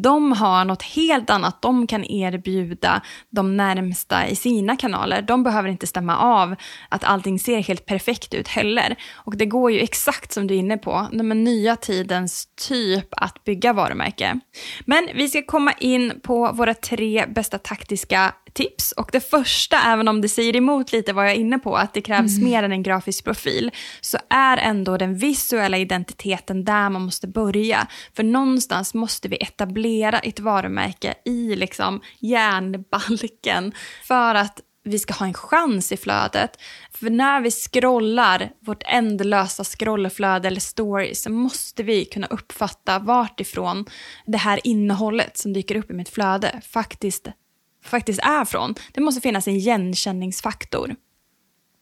de 0.03 0.33
har 0.33 0.65
något 0.65 0.83
helt 0.83 1.31
annat 1.31 1.63
de 1.63 1.87
kan 1.87 2.05
erbjuda 2.05 3.03
de 3.31 3.57
närmsta 3.57 4.27
i 4.29 4.37
sina 4.37 4.77
kanaler. 4.77 5.23
De 5.23 5.43
behöver 5.43 5.69
inte 5.69 5.87
stämma 5.87 6.19
av 6.19 6.55
att 6.89 7.05
allting 7.05 7.39
ser 7.39 7.59
helt 7.63 7.87
perfekt 7.87 8.35
ut 8.35 8.49
heller. 8.49 8.97
Och 9.15 9.37
det 9.37 9.47
går 9.47 9.73
ju 9.73 9.81
exakt 9.81 10.33
som 10.33 10.47
du 10.47 10.55
är 10.55 10.59
inne 10.59 10.79
på, 10.79 11.09
den 11.13 11.45
nya 11.45 11.77
tidens 11.77 12.49
typ 12.69 13.09
att 13.11 13.45
bygga 13.45 13.73
varumärke. 13.73 14.41
Men 14.85 15.09
vi 15.15 15.29
ska 15.29 15.43
komma 15.43 15.73
in 15.73 16.21
på 16.23 16.53
våra 16.53 16.75
tre 16.75 17.27
bästa 17.27 17.59
taktiska 17.59 18.35
tips. 18.53 18.93
Och 18.93 19.09
det 19.13 19.21
första, 19.21 19.77
även 19.87 20.09
om 20.09 20.21
det 20.21 20.29
säger 20.29 20.57
emot 20.57 20.93
lite 20.93 21.13
vad 21.13 21.25
jag 21.25 21.33
är 21.33 21.37
inne 21.37 21.59
på, 21.59 21.77
att 21.77 21.95
det 21.95 22.01
krävs 22.01 22.39
mm. 22.39 22.51
mer 22.51 22.63
än 22.63 22.73
en 22.73 22.83
grafisk 22.83 23.25
profil, 23.25 23.71
så 24.01 24.19
är 24.31 24.57
ändå 24.57 24.97
den 24.97 25.15
visuella 25.15 25.79
identiteten 25.79 26.65
där 26.65 26.91
man 26.91 27.03
måste 27.03 27.29
börja. 27.29 27.87
För 28.17 28.23
någonstans 28.23 28.95
måste 28.95 29.29
vi 29.29 29.37
etablera 29.37 30.19
ett 30.19 30.41
varumärke 30.41 31.15
i 31.25 31.57
liksom 31.57 32.01
järnbalken 32.21 33.73
för 34.03 34.35
att 34.35 34.61
vi 34.87 34.99
ska 34.99 35.15
ha 35.15 35.27
en 35.27 35.35
chans 35.35 35.93
i 35.93 35.97
flödet. 35.97 36.51
För 36.91 37.11
när 37.11 37.41
vi 37.41 37.51
scrollar 37.51 38.51
vårt 38.61 38.83
ändlösa 38.87 39.65
scrollflöde 39.65 40.49
eller 40.49 40.61
story 40.61 41.15
så 41.15 41.31
måste 41.31 41.83
vi 41.83 42.05
kunna 42.05 42.27
uppfatta 42.27 42.99
vart 42.99 43.41
ifrån 43.41 43.85
det 44.27 44.39
här 44.39 44.61
innehållet 44.65 45.37
som 45.37 45.53
dyker 45.53 45.77
upp 45.77 45.91
i 45.91 45.95
mitt 45.95 46.09
flöde 46.09 46.61
faktiskt, 46.69 47.29
faktiskt 47.85 48.21
är 48.21 48.45
från. 48.45 48.75
Det 48.93 49.01
måste 49.01 49.21
finnas 49.21 49.49
en 49.49 49.55
igenkänningsfaktor. 49.55 50.95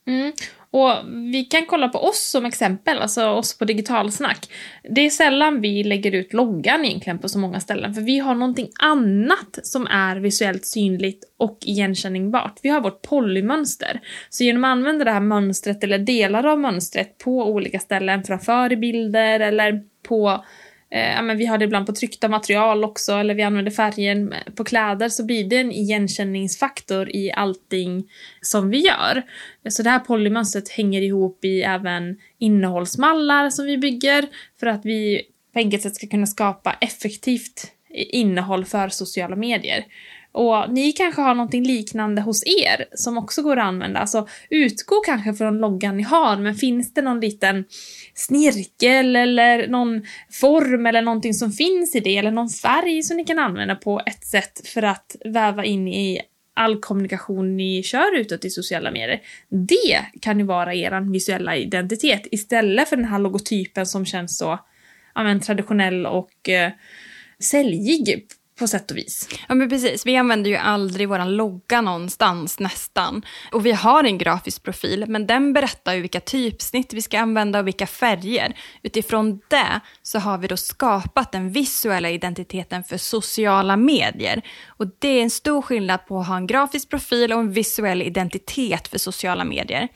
Mm. 0.06 0.32
Och 0.74 0.92
vi 1.32 1.44
kan 1.44 1.66
kolla 1.66 1.88
på 1.88 1.98
oss 1.98 2.30
som 2.30 2.44
exempel, 2.44 2.98
alltså 2.98 3.26
oss 3.26 3.58
på 3.58 3.64
Digitalsnack. 3.64 4.50
Det 4.90 5.00
är 5.00 5.10
sällan 5.10 5.60
vi 5.60 5.84
lägger 5.84 6.12
ut 6.12 6.32
loggan 6.32 6.84
egentligen 6.84 7.18
på 7.18 7.28
så 7.28 7.38
många 7.38 7.60
ställen, 7.60 7.94
för 7.94 8.00
vi 8.02 8.18
har 8.18 8.34
någonting 8.34 8.68
annat 8.82 9.58
som 9.62 9.86
är 9.86 10.16
visuellt 10.16 10.66
synligt 10.66 11.24
och 11.38 11.58
igenkänningbart. 11.64 12.58
Vi 12.62 12.68
har 12.68 12.80
vårt 12.80 13.02
polymönster. 13.02 14.00
Så 14.28 14.44
genom 14.44 14.64
att 14.64 14.68
använda 14.68 15.04
det 15.04 15.10
här 15.10 15.20
mönstret 15.20 15.84
eller 15.84 15.98
delar 15.98 16.46
av 16.46 16.58
mönstret 16.58 17.18
på 17.18 17.44
olika 17.44 17.78
ställen, 17.78 18.24
framför 18.24 18.72
i 18.72 18.76
bilder 18.76 19.40
eller 19.40 19.82
på 20.08 20.44
Eh, 20.94 21.12
ja, 21.12 21.22
men 21.22 21.36
vi 21.38 21.46
har 21.46 21.58
det 21.58 21.64
ibland 21.64 21.86
på 21.86 21.92
tryckta 21.92 22.28
material 22.28 22.84
också, 22.84 23.12
eller 23.12 23.34
vi 23.34 23.42
använder 23.42 23.72
färgen 23.72 24.34
på 24.54 24.64
kläder, 24.64 25.08
så 25.08 25.24
blir 25.24 25.44
det 25.44 25.56
en 25.56 25.72
igenkänningsfaktor 25.72 27.08
i 27.08 27.32
allting 27.32 28.04
som 28.40 28.70
vi 28.70 28.78
gör. 28.78 29.22
Så 29.68 29.82
det 29.82 29.90
här 29.90 29.98
polymönstret 29.98 30.68
hänger 30.68 31.02
ihop 31.02 31.44
i 31.44 31.62
även 31.62 32.16
innehållsmallar 32.38 33.50
som 33.50 33.66
vi 33.66 33.78
bygger, 33.78 34.26
för 34.60 34.66
att 34.66 34.84
vi 34.84 35.22
på 35.52 35.58
enkelt 35.58 35.82
sätt 35.82 35.94
ska 35.94 36.06
kunna 36.06 36.26
skapa 36.26 36.76
effektivt 36.80 37.72
innehåll 37.94 38.64
för 38.64 38.88
sociala 38.88 39.36
medier. 39.36 39.84
Och 40.34 40.72
ni 40.72 40.92
kanske 40.92 41.22
har 41.22 41.34
någonting 41.34 41.64
liknande 41.64 42.22
hos 42.22 42.42
er 42.46 42.84
som 42.94 43.18
också 43.18 43.42
går 43.42 43.56
att 43.56 43.64
använda. 43.64 44.00
Alltså 44.00 44.28
utgå 44.50 45.00
kanske 45.06 45.34
från 45.34 45.58
loggan 45.58 45.96
ni 45.96 46.02
har, 46.02 46.36
men 46.36 46.54
finns 46.54 46.94
det 46.94 47.02
någon 47.02 47.20
liten 47.20 47.64
snirkel 48.14 49.16
eller 49.16 49.68
någon 49.68 50.02
form 50.30 50.86
eller 50.86 51.02
någonting 51.02 51.34
som 51.34 51.52
finns 51.52 51.94
i 51.94 52.00
det, 52.00 52.16
eller 52.16 52.30
någon 52.30 52.48
färg 52.48 53.02
som 53.02 53.16
ni 53.16 53.24
kan 53.24 53.38
använda 53.38 53.74
på 53.74 54.00
ett 54.06 54.24
sätt 54.24 54.68
för 54.68 54.82
att 54.82 55.16
väva 55.24 55.64
in 55.64 55.88
i 55.88 56.20
all 56.54 56.80
kommunikation 56.80 57.56
ni 57.56 57.82
kör 57.82 58.16
utåt 58.16 58.44
i 58.44 58.50
sociala 58.50 58.90
medier. 58.90 59.20
Det 59.48 60.20
kan 60.20 60.38
ju 60.38 60.44
vara 60.44 60.74
er 60.74 61.12
visuella 61.12 61.56
identitet 61.56 62.26
istället 62.30 62.88
för 62.88 62.96
den 62.96 63.04
här 63.04 63.18
logotypen 63.18 63.86
som 63.86 64.06
känns 64.06 64.38
så 64.38 64.58
ja, 65.14 65.22
men, 65.22 65.40
traditionell 65.40 66.06
och 66.06 66.48
eh, 66.48 66.72
säljig 67.38 68.26
på 68.58 68.66
sätt 68.66 68.90
och 68.90 68.96
vis. 68.96 69.28
Ja 69.48 69.54
men 69.54 69.68
precis, 69.68 70.06
vi 70.06 70.16
använder 70.16 70.50
ju 70.50 70.56
aldrig 70.56 71.08
vår 71.08 71.24
logga 71.24 71.80
någonstans 71.80 72.58
nästan. 72.58 73.22
Och 73.52 73.66
vi 73.66 73.72
har 73.72 74.04
en 74.04 74.18
grafisk 74.18 74.62
profil, 74.62 75.04
men 75.08 75.26
den 75.26 75.52
berättar 75.52 75.94
ju 75.94 76.00
vilka 76.00 76.20
typsnitt 76.20 76.92
vi 76.92 77.02
ska 77.02 77.18
använda 77.18 77.58
och 77.58 77.66
vilka 77.66 77.86
färger. 77.86 78.56
Utifrån 78.82 79.40
det 79.48 79.80
så 80.02 80.18
har 80.18 80.38
vi 80.38 80.46
då 80.46 80.56
skapat 80.56 81.32
den 81.32 81.50
visuella 81.50 82.10
identiteten 82.10 82.84
för 82.84 82.96
sociala 82.96 83.76
medier. 83.76 84.42
Och 84.66 84.86
det 84.98 85.08
är 85.08 85.22
en 85.22 85.30
stor 85.30 85.62
skillnad 85.62 86.06
på 86.06 86.20
att 86.20 86.26
ha 86.26 86.36
en 86.36 86.46
grafisk 86.46 86.88
profil 86.88 87.32
och 87.32 87.40
en 87.40 87.52
visuell 87.52 88.02
identitet 88.02 88.88
för 88.88 88.98
sociala 88.98 89.44
medier. 89.44 89.88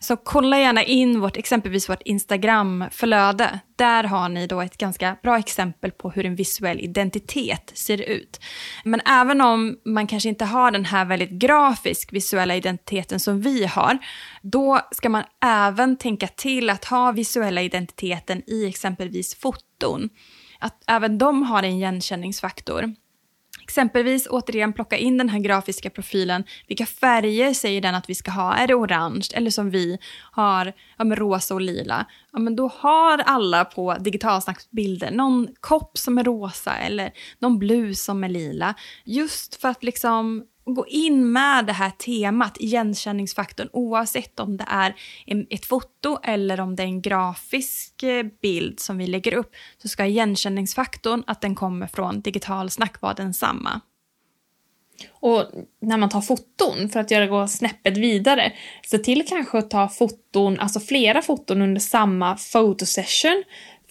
Så 0.00 0.16
kolla 0.16 0.58
gärna 0.58 0.82
in 0.82 1.20
vårt, 1.20 1.36
exempelvis 1.36 1.88
vårt 1.88 2.02
Instagram-flöde. 2.02 3.60
Där 3.76 4.04
har 4.04 4.28
ni 4.28 4.46
då 4.46 4.60
ett 4.60 4.76
ganska 4.76 5.16
bra 5.22 5.38
exempel 5.38 5.90
på 5.90 6.10
hur 6.10 6.26
en 6.26 6.34
visuell 6.34 6.80
identitet 6.80 7.72
ser 7.74 7.99
ut. 8.02 8.40
Men 8.84 9.00
även 9.00 9.40
om 9.40 9.76
man 9.84 10.06
kanske 10.06 10.28
inte 10.28 10.44
har 10.44 10.70
den 10.70 10.84
här 10.84 11.04
väldigt 11.04 11.30
grafisk 11.30 12.12
visuella 12.12 12.56
identiteten 12.56 13.20
som 13.20 13.40
vi 13.40 13.64
har, 13.66 13.98
då 14.42 14.80
ska 14.92 15.08
man 15.08 15.24
även 15.44 15.96
tänka 15.96 16.26
till 16.26 16.70
att 16.70 16.84
ha 16.84 17.12
visuella 17.12 17.62
identiteten 17.62 18.42
i 18.46 18.66
exempelvis 18.68 19.34
foton. 19.34 20.08
Att 20.58 20.82
även 20.86 21.18
de 21.18 21.42
har 21.42 21.62
en 21.62 21.72
igenkänningsfaktor. 21.72 22.94
Exempelvis 23.70 24.26
återigen 24.30 24.72
plocka 24.72 24.96
in 24.96 25.18
den 25.18 25.28
här 25.28 25.38
grafiska 25.38 25.90
profilen. 25.90 26.44
Vilka 26.66 26.86
färger 26.86 27.54
säger 27.54 27.80
den 27.80 27.94
att 27.94 28.10
vi 28.10 28.14
ska 28.14 28.30
ha? 28.30 28.54
Är 28.54 28.66
det 28.66 28.74
orange? 28.74 29.28
Eller 29.34 29.50
som 29.50 29.70
vi 29.70 29.98
har, 30.32 30.72
ja, 30.98 31.04
med 31.04 31.18
rosa 31.18 31.54
och 31.54 31.60
lila. 31.60 32.06
Ja, 32.32 32.38
men 32.38 32.56
då 32.56 32.70
har 32.74 33.18
alla 33.18 33.64
på 33.64 33.94
digitalsnacksbilder 33.94 35.10
någon 35.10 35.48
kopp 35.60 35.98
som 35.98 36.18
är 36.18 36.24
rosa 36.24 36.76
eller 36.76 37.12
någon 37.38 37.58
blus 37.58 38.04
som 38.04 38.24
är 38.24 38.28
lila. 38.28 38.74
Just 39.04 39.60
för 39.60 39.68
att 39.68 39.82
liksom 39.82 40.44
gå 40.64 40.86
in 40.86 41.32
med 41.32 41.66
det 41.66 41.72
här 41.72 41.90
temat, 41.90 42.56
igenkänningsfaktorn, 42.60 43.68
oavsett 43.72 44.40
om 44.40 44.56
det 44.56 44.64
är 44.68 44.94
ett 45.50 45.66
foto 45.66 46.18
eller 46.22 46.60
om 46.60 46.76
det 46.76 46.82
är 46.82 46.86
en 46.86 47.02
grafisk 47.02 48.02
eh, 48.02 48.26
bild 48.42 48.80
som 48.80 48.98
vi 48.98 49.06
lägger 49.06 49.34
upp, 49.34 49.52
så 49.82 49.88
ska 49.88 50.06
igenkänningsfaktorn, 50.06 51.24
att 51.26 51.40
den 51.40 51.54
kommer 51.54 51.86
från 51.86 52.20
digitalsnack, 52.20 53.00
vara 53.00 53.14
densamma. 53.14 53.80
Och 55.10 55.44
när 55.82 55.96
man 55.96 56.08
tar 56.08 56.20
foton, 56.20 56.88
för 56.88 57.00
att 57.00 57.10
göra 57.10 57.26
gå 57.26 57.48
snäppet 57.48 57.96
vidare, 57.96 58.52
se 58.86 58.98
till 58.98 59.26
kanske 59.28 59.58
att 59.58 59.70
ta 59.70 59.88
foton, 59.88 60.60
alltså 60.60 60.80
flera 60.80 61.22
foton 61.22 61.62
under 61.62 61.80
samma 61.80 62.36
fotosession 62.36 63.44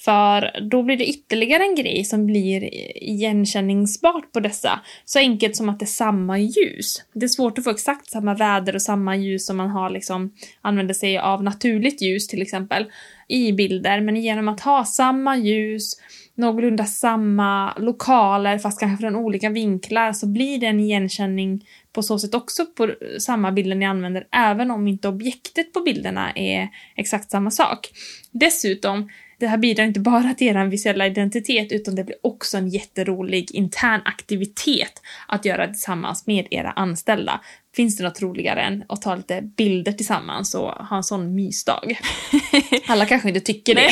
för 0.05 0.59
då 0.71 0.83
blir 0.83 0.97
det 0.97 1.09
ytterligare 1.09 1.63
en 1.63 1.75
grej 1.75 2.03
som 2.03 2.25
blir 2.25 2.73
igenkänningsbart 3.03 4.31
på 4.31 4.39
dessa. 4.39 4.79
Så 5.05 5.19
enkelt 5.19 5.55
som 5.55 5.69
att 5.69 5.79
det 5.79 5.85
är 5.85 5.87
samma 5.87 6.39
ljus. 6.39 7.03
Det 7.13 7.25
är 7.25 7.27
svårt 7.27 7.57
att 7.57 7.63
få 7.63 7.69
exakt 7.69 8.11
samma 8.11 8.33
väder 8.33 8.75
och 8.75 8.81
samma 8.81 9.15
ljus 9.15 9.45
som 9.45 9.57
man 9.57 9.69
har 9.69 9.89
liksom, 9.89 10.33
använder 10.61 10.93
sig 10.93 11.17
av 11.17 11.43
naturligt 11.43 12.01
ljus 12.01 12.27
till 12.27 12.41
exempel, 12.41 12.85
i 13.27 13.51
bilder. 13.51 14.01
Men 14.01 14.15
genom 14.15 14.47
att 14.47 14.59
ha 14.59 14.85
samma 14.85 15.37
ljus, 15.37 16.01
någorlunda 16.35 16.85
samma 16.85 17.73
lokaler 17.77 18.57
fast 18.57 18.79
kanske 18.79 19.01
från 19.01 19.15
olika 19.15 19.49
vinklar 19.49 20.13
så 20.13 20.27
blir 20.27 20.59
det 20.59 20.65
en 20.65 20.79
igenkänning 20.79 21.65
på 21.93 22.03
så 22.03 22.19
sätt 22.19 22.35
också 22.35 22.65
på 22.65 22.91
samma 23.19 23.51
bilder 23.51 23.75
ni 23.75 23.85
använder 23.85 24.27
även 24.31 24.71
om 24.71 24.87
inte 24.87 25.07
objektet 25.07 25.73
på 25.73 25.79
bilderna 25.79 26.31
är 26.35 26.69
exakt 26.95 27.31
samma 27.31 27.51
sak. 27.51 27.89
Dessutom 28.31 29.09
det 29.39 29.47
här 29.47 29.57
bidrar 29.57 29.85
inte 29.85 29.99
bara 29.99 30.33
till 30.33 30.47
er 30.47 30.65
visuella 30.65 31.07
identitet 31.07 31.71
utan 31.71 31.95
det 31.95 32.03
blir 32.03 32.17
också 32.21 32.57
en 32.57 32.69
jätterolig 32.69 33.51
intern 33.51 34.01
aktivitet 34.05 35.01
att 35.27 35.45
göra 35.45 35.67
tillsammans 35.67 36.27
med 36.27 36.47
era 36.51 36.71
anställda 36.71 37.41
finns 37.75 37.97
det 37.97 38.03
något 38.03 38.21
roligare 38.21 38.61
än 38.61 38.83
att 38.89 39.01
ta 39.01 39.15
lite 39.15 39.41
bilder 39.41 39.91
tillsammans 39.91 40.55
och 40.55 40.71
ha 40.71 40.97
en 40.97 41.03
sån 41.03 41.35
mysdag? 41.35 41.99
Alla 42.87 43.05
kanske 43.05 43.27
inte 43.27 43.39
tycker 43.39 43.75
det. 43.75 43.89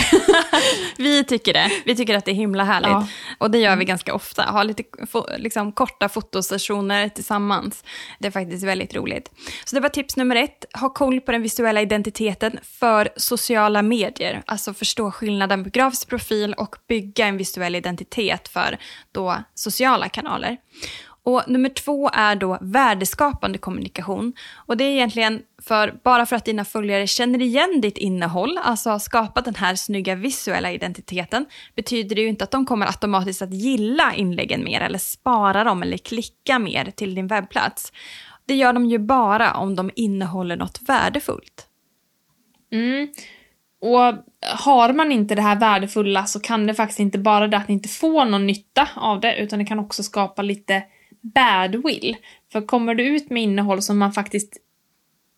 vi 0.97 1.23
tycker 1.23 1.53
det. 1.53 1.71
Vi 1.85 1.95
tycker 1.95 2.17
att 2.17 2.25
det 2.25 2.31
är 2.31 2.35
himla 2.35 2.63
härligt. 2.63 2.89
Ja. 2.89 3.07
Och 3.37 3.51
det 3.51 3.57
gör 3.57 3.75
vi 3.75 3.85
ganska 3.85 4.13
ofta. 4.13 4.43
Ha 4.43 4.63
lite 4.63 4.83
liksom, 5.37 5.71
korta 5.71 6.09
fotosessioner 6.09 7.09
tillsammans. 7.09 7.83
Det 8.19 8.27
är 8.27 8.31
faktiskt 8.31 8.63
väldigt 8.63 8.95
roligt. 8.95 9.31
Så 9.65 9.75
det 9.75 9.81
var 9.81 9.89
tips 9.89 10.17
nummer 10.17 10.35
ett. 10.35 10.65
Ha 10.79 10.89
koll 10.89 11.21
på 11.21 11.31
den 11.31 11.41
visuella 11.41 11.81
identiteten 11.81 12.59
för 12.63 13.09
sociala 13.15 13.81
medier. 13.81 14.43
Alltså 14.45 14.73
förstå 14.73 15.11
skillnaden 15.11 15.63
på 15.63 15.69
grafisk 15.69 16.09
profil 16.09 16.53
och 16.53 16.75
bygga 16.87 17.25
en 17.25 17.37
visuell 17.37 17.75
identitet 17.75 18.47
för 18.47 18.77
då 19.11 19.43
sociala 19.55 20.09
kanaler. 20.09 20.57
Och 21.27 21.43
nummer 21.47 21.69
två 21.69 22.09
är 22.13 22.35
då 22.35 22.57
värdeskapande 22.61 23.57
kommunikation. 23.57 24.33
Och 24.55 24.77
det 24.77 24.83
är 24.83 24.91
egentligen 24.91 25.41
för, 25.61 25.99
bara 26.03 26.25
för 26.25 26.35
att 26.35 26.45
dina 26.45 26.65
följare 26.65 27.07
känner 27.07 27.41
igen 27.41 27.81
ditt 27.81 27.97
innehåll, 27.97 28.59
alltså 28.63 28.89
har 28.89 28.99
skapat 28.99 29.45
den 29.45 29.55
här 29.55 29.75
snygga 29.75 30.15
visuella 30.15 30.71
identiteten, 30.71 31.45
betyder 31.75 32.15
det 32.15 32.21
ju 32.21 32.27
inte 32.27 32.43
att 32.43 32.51
de 32.51 32.65
kommer 32.65 32.85
automatiskt 32.85 33.41
att 33.41 33.53
gilla 33.53 34.13
inläggen 34.13 34.63
mer 34.63 34.81
eller 34.81 34.99
spara 34.99 35.63
dem 35.63 35.83
eller 35.83 35.97
klicka 35.97 36.59
mer 36.59 36.85
till 36.85 37.15
din 37.15 37.27
webbplats. 37.27 37.93
Det 38.45 38.55
gör 38.55 38.73
de 38.73 38.85
ju 38.85 38.99
bara 38.99 39.53
om 39.53 39.75
de 39.75 39.91
innehåller 39.95 40.57
något 40.57 40.79
värdefullt. 40.87 41.67
Mm. 42.71 43.07
Och 43.81 44.13
har 44.57 44.93
man 44.93 45.11
inte 45.11 45.35
det 45.35 45.41
här 45.41 45.59
värdefulla 45.59 46.25
så 46.25 46.39
kan 46.39 46.67
det 46.67 46.73
faktiskt 46.73 46.99
inte 46.99 47.17
bara 47.17 47.47
det 47.47 47.57
att 47.57 47.67
ni 47.67 47.73
inte 47.73 47.89
får 47.89 48.25
någon 48.25 48.47
nytta 48.47 48.87
av 48.95 49.19
det, 49.19 49.37
utan 49.37 49.59
det 49.59 49.65
kan 49.65 49.79
också 49.79 50.03
skapa 50.03 50.41
lite 50.41 50.83
badwill. 51.33 52.17
För 52.51 52.61
kommer 52.61 52.95
du 52.95 53.03
ut 53.03 53.29
med 53.29 53.43
innehåll 53.43 53.81
som 53.81 53.97
man 53.97 54.13
faktiskt 54.13 54.57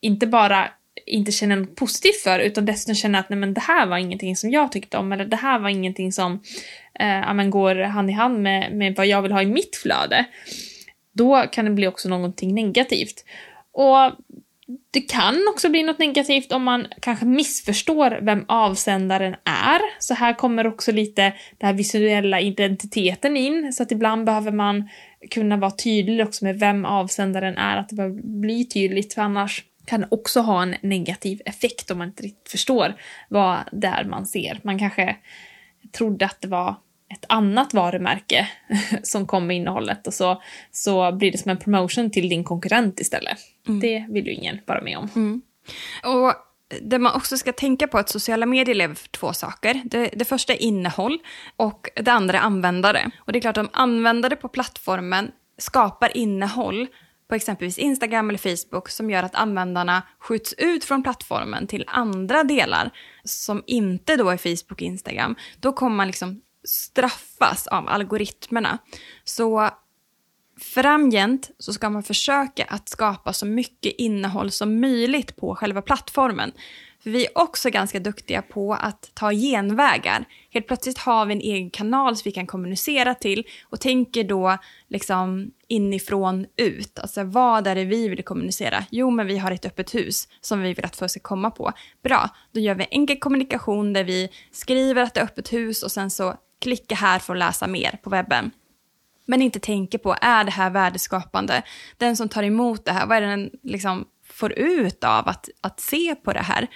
inte 0.01 0.27
bara 0.27 0.69
inte 1.05 1.31
känner 1.31 1.55
något 1.55 1.75
positivt 1.75 2.21
för, 2.23 2.39
utan 2.39 2.65
dessutom 2.65 2.95
känner 2.95 3.19
att 3.19 3.29
nej 3.29 3.39
men 3.39 3.53
det 3.53 3.61
här 3.61 3.85
var 3.85 3.97
ingenting 3.97 4.35
som 4.35 4.51
jag 4.51 4.71
tyckte 4.71 4.97
om, 4.97 5.11
eller 5.11 5.25
det 5.25 5.35
här 5.35 5.59
var 5.59 5.69
ingenting 5.69 6.11
som 6.11 6.33
eh, 6.99 7.33
men, 7.33 7.49
går 7.49 7.75
hand 7.75 8.09
i 8.09 8.13
hand 8.13 8.41
med, 8.41 8.73
med 8.75 8.95
vad 8.95 9.07
jag 9.07 9.21
vill 9.21 9.31
ha 9.31 9.41
i 9.41 9.45
mitt 9.45 9.75
flöde. 9.75 10.25
Då 11.11 11.45
kan 11.51 11.65
det 11.65 11.71
bli 11.71 11.87
också 11.87 12.09
någonting 12.09 12.55
negativt. 12.55 13.25
Och 13.71 14.11
det 14.91 15.01
kan 15.01 15.47
också 15.49 15.69
bli 15.69 15.83
något 15.83 15.99
negativt 15.99 16.51
om 16.51 16.63
man 16.63 16.87
kanske 16.99 17.25
missförstår 17.25 18.19
vem 18.21 18.45
avsändaren 18.47 19.35
är. 19.43 19.81
Så 19.99 20.13
här 20.13 20.33
kommer 20.33 20.67
också 20.67 20.91
lite 20.91 21.21
den 21.57 21.67
här 21.67 21.73
visuella 21.73 22.41
identiteten 22.41 23.37
in, 23.37 23.73
så 23.73 23.83
att 23.83 23.91
ibland 23.91 24.25
behöver 24.25 24.51
man 24.51 24.89
kunna 25.31 25.57
vara 25.57 25.71
tydlig 25.71 26.25
också 26.25 26.45
med 26.45 26.59
vem 26.59 26.85
avsändaren 26.85 27.57
är, 27.57 27.77
att 27.77 27.89
det 27.89 27.95
behöver 27.95 28.21
bli 28.23 28.65
tydligt, 28.65 29.13
för 29.13 29.21
annars 29.21 29.63
kan 29.85 30.05
också 30.11 30.39
ha 30.39 30.63
en 30.63 30.75
negativ 30.81 31.41
effekt 31.45 31.91
om 31.91 31.97
man 31.97 32.07
inte 32.07 32.23
riktigt 32.23 32.51
förstår 32.51 32.95
vad 33.29 33.57
det 33.71 33.87
är 33.87 34.03
man 34.03 34.25
ser. 34.25 34.59
Man 34.63 34.79
kanske 34.79 35.15
trodde 35.91 36.25
att 36.25 36.41
det 36.41 36.47
var 36.47 36.75
ett 37.13 37.25
annat 37.29 37.73
varumärke 37.73 38.47
som 39.03 39.27
kom 39.27 39.47
med 39.47 39.57
innehållet 39.57 40.07
och 40.07 40.13
så, 40.13 40.41
så 40.71 41.11
blir 41.11 41.31
det 41.31 41.37
som 41.37 41.51
en 41.51 41.57
promotion 41.57 42.11
till 42.11 42.29
din 42.29 42.43
konkurrent 42.43 42.99
istället. 42.99 43.37
Mm. 43.67 43.79
Det 43.79 44.05
vill 44.09 44.27
ju 44.27 44.33
ingen 44.33 44.59
vara 44.65 44.81
med 44.81 44.97
om. 44.97 45.09
Mm. 45.15 45.41
Och 46.03 46.33
det 46.81 46.99
man 46.99 47.15
också 47.15 47.37
ska 47.37 47.53
tänka 47.53 47.87
på 47.87 47.97
är 47.97 48.01
att 48.01 48.09
sociala 48.09 48.45
medier 48.45 48.75
lever 48.75 48.95
för 48.95 49.07
två 49.07 49.33
saker. 49.33 49.81
Det, 49.85 50.09
det 50.15 50.25
första 50.25 50.53
är 50.53 50.61
innehåll 50.61 51.19
och 51.55 51.89
det 51.95 52.11
andra 52.11 52.37
är 52.37 52.41
användare. 52.41 53.11
Och 53.17 53.31
det 53.33 53.39
är 53.39 53.41
klart 53.41 53.57
att 53.57 53.65
om 53.65 53.71
användare 53.73 54.35
på 54.35 54.47
plattformen 54.47 55.31
skapar 55.57 56.17
innehåll 56.17 56.87
på 57.29 57.35
exempelvis 57.35 57.77
Instagram 57.77 58.29
eller 58.29 58.39
Facebook 58.39 58.89
som 58.89 59.09
gör 59.09 59.23
att 59.23 59.35
användarna 59.35 60.03
skjuts 60.19 60.53
ut 60.57 60.85
från 60.85 61.03
plattformen 61.03 61.67
till 61.67 61.85
andra 61.87 62.43
delar 62.43 62.89
som 63.23 63.63
inte 63.67 64.15
då 64.15 64.29
är 64.29 64.37
Facebook 64.37 64.71
och 64.71 64.81
Instagram, 64.81 65.35
då 65.59 65.73
kommer 65.73 65.95
man 65.95 66.07
liksom 66.07 66.41
straffas 66.63 67.67
av 67.67 67.89
algoritmerna. 67.89 68.77
Så 69.23 69.69
framgent 70.59 71.51
så 71.59 71.73
ska 71.73 71.89
man 71.89 72.03
försöka 72.03 72.65
att 72.65 72.89
skapa 72.89 73.33
så 73.33 73.45
mycket 73.45 73.93
innehåll 73.97 74.51
som 74.51 74.79
möjligt 74.79 75.35
på 75.35 75.55
själva 75.55 75.81
plattformen. 75.81 76.51
För 77.03 77.09
vi 77.09 77.25
är 77.25 77.37
också 77.37 77.69
ganska 77.69 77.99
duktiga 77.99 78.41
på 78.41 78.73
att 78.73 79.11
ta 79.13 79.31
genvägar. 79.31 80.25
Helt 80.49 80.67
plötsligt 80.67 80.97
har 80.97 81.25
vi 81.25 81.33
en 81.33 81.41
egen 81.41 81.69
kanal 81.69 82.15
som 82.15 82.21
vi 82.25 82.31
kan 82.31 82.47
kommunicera 82.47 83.15
till 83.15 83.43
och 83.69 83.79
tänker 83.79 84.23
då 84.23 84.57
liksom 84.87 85.51
inifrån 85.67 86.45
ut. 86.57 86.99
Alltså 86.99 87.23
vad 87.23 87.67
är 87.67 87.75
det 87.75 87.85
vi 87.85 88.09
vill 88.09 88.23
kommunicera? 88.23 88.85
Jo, 88.91 89.09
men 89.09 89.27
vi 89.27 89.37
har 89.37 89.51
ett 89.51 89.65
öppet 89.65 89.95
hus 89.95 90.27
som 90.41 90.61
vi 90.61 90.73
vill 90.73 90.85
att 90.85 90.95
folk 90.95 91.11
ska 91.11 91.19
komma 91.19 91.51
på. 91.51 91.71
Bra, 92.03 92.29
då 92.51 92.59
gör 92.59 92.75
vi 92.75 92.87
enkel 92.91 93.19
kommunikation 93.19 93.93
där 93.93 94.03
vi 94.03 94.29
skriver 94.51 95.03
att 95.03 95.13
det 95.13 95.19
är 95.19 95.25
öppet 95.25 95.53
hus 95.53 95.83
och 95.83 95.91
sen 95.91 96.09
så 96.09 96.35
klicka 96.61 96.95
här 96.95 97.19
för 97.19 97.33
att 97.33 97.39
läsa 97.39 97.67
mer 97.67 97.99
på 98.03 98.09
webben. 98.09 98.51
Men 99.29 99.41
inte 99.41 99.59
tänker 99.59 99.97
på, 99.97 100.15
är 100.21 100.43
det 100.43 100.51
här 100.51 100.69
värdeskapande? 100.69 101.63
Den 101.97 102.17
som 102.17 102.29
tar 102.29 102.43
emot 102.43 102.85
det 102.85 102.91
här, 102.91 103.07
vad 103.07 103.17
är 103.17 103.21
det 103.21 103.27
den 103.27 103.49
liksom 103.63 104.05
får 104.25 104.51
ut 104.51 105.03
av 105.03 105.27
att, 105.27 105.49
att 105.61 105.79
se 105.79 106.15
på 106.15 106.33
det 106.33 106.41
här? 106.41 106.67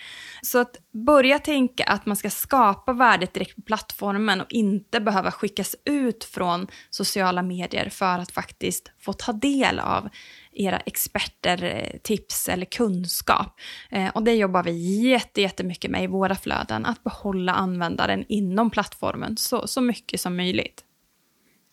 Så 0.42 0.60
att 0.60 0.76
börja 1.06 1.40
tänka 1.40 1.84
att 1.84 2.06
man 2.06 2.16
ska 2.16 2.30
skapa 2.30 2.94
värdet 2.94 3.34
direkt 3.34 3.56
på 3.56 3.62
plattformen 3.62 4.42
och 4.42 4.52
inte 4.52 5.00
behöva 5.00 5.32
skickas 5.32 5.76
ut 5.86 6.24
från 6.24 6.68
sociala 6.90 7.42
medier 7.42 7.90
för 7.90 8.20
att 8.20 8.32
faktiskt 8.32 8.92
få 9.02 9.14
ta 9.14 9.32
del 9.32 9.80
av 9.80 10.10
era 10.52 10.78
experter, 10.78 11.64
eh, 11.64 12.00
tips 12.04 12.50
eller 12.50 12.66
kunskap. 12.66 13.60
Eh, 13.90 14.10
och 14.10 14.24
det 14.24 14.34
jobbar 14.34 14.64
vi 14.64 14.72
jätte, 15.10 15.42
jättemycket 15.42 15.92
med 15.92 16.04
i 16.04 16.08
våra 16.08 16.36
flöden, 16.36 16.86
att 16.86 17.04
behålla 17.04 17.54
användaren 17.54 18.26
inom 18.28 18.70
plattformen 18.70 19.38
så, 19.38 19.68
så 19.68 19.82
mycket 19.82 20.22
som 20.22 20.36
möjligt. 20.36 20.84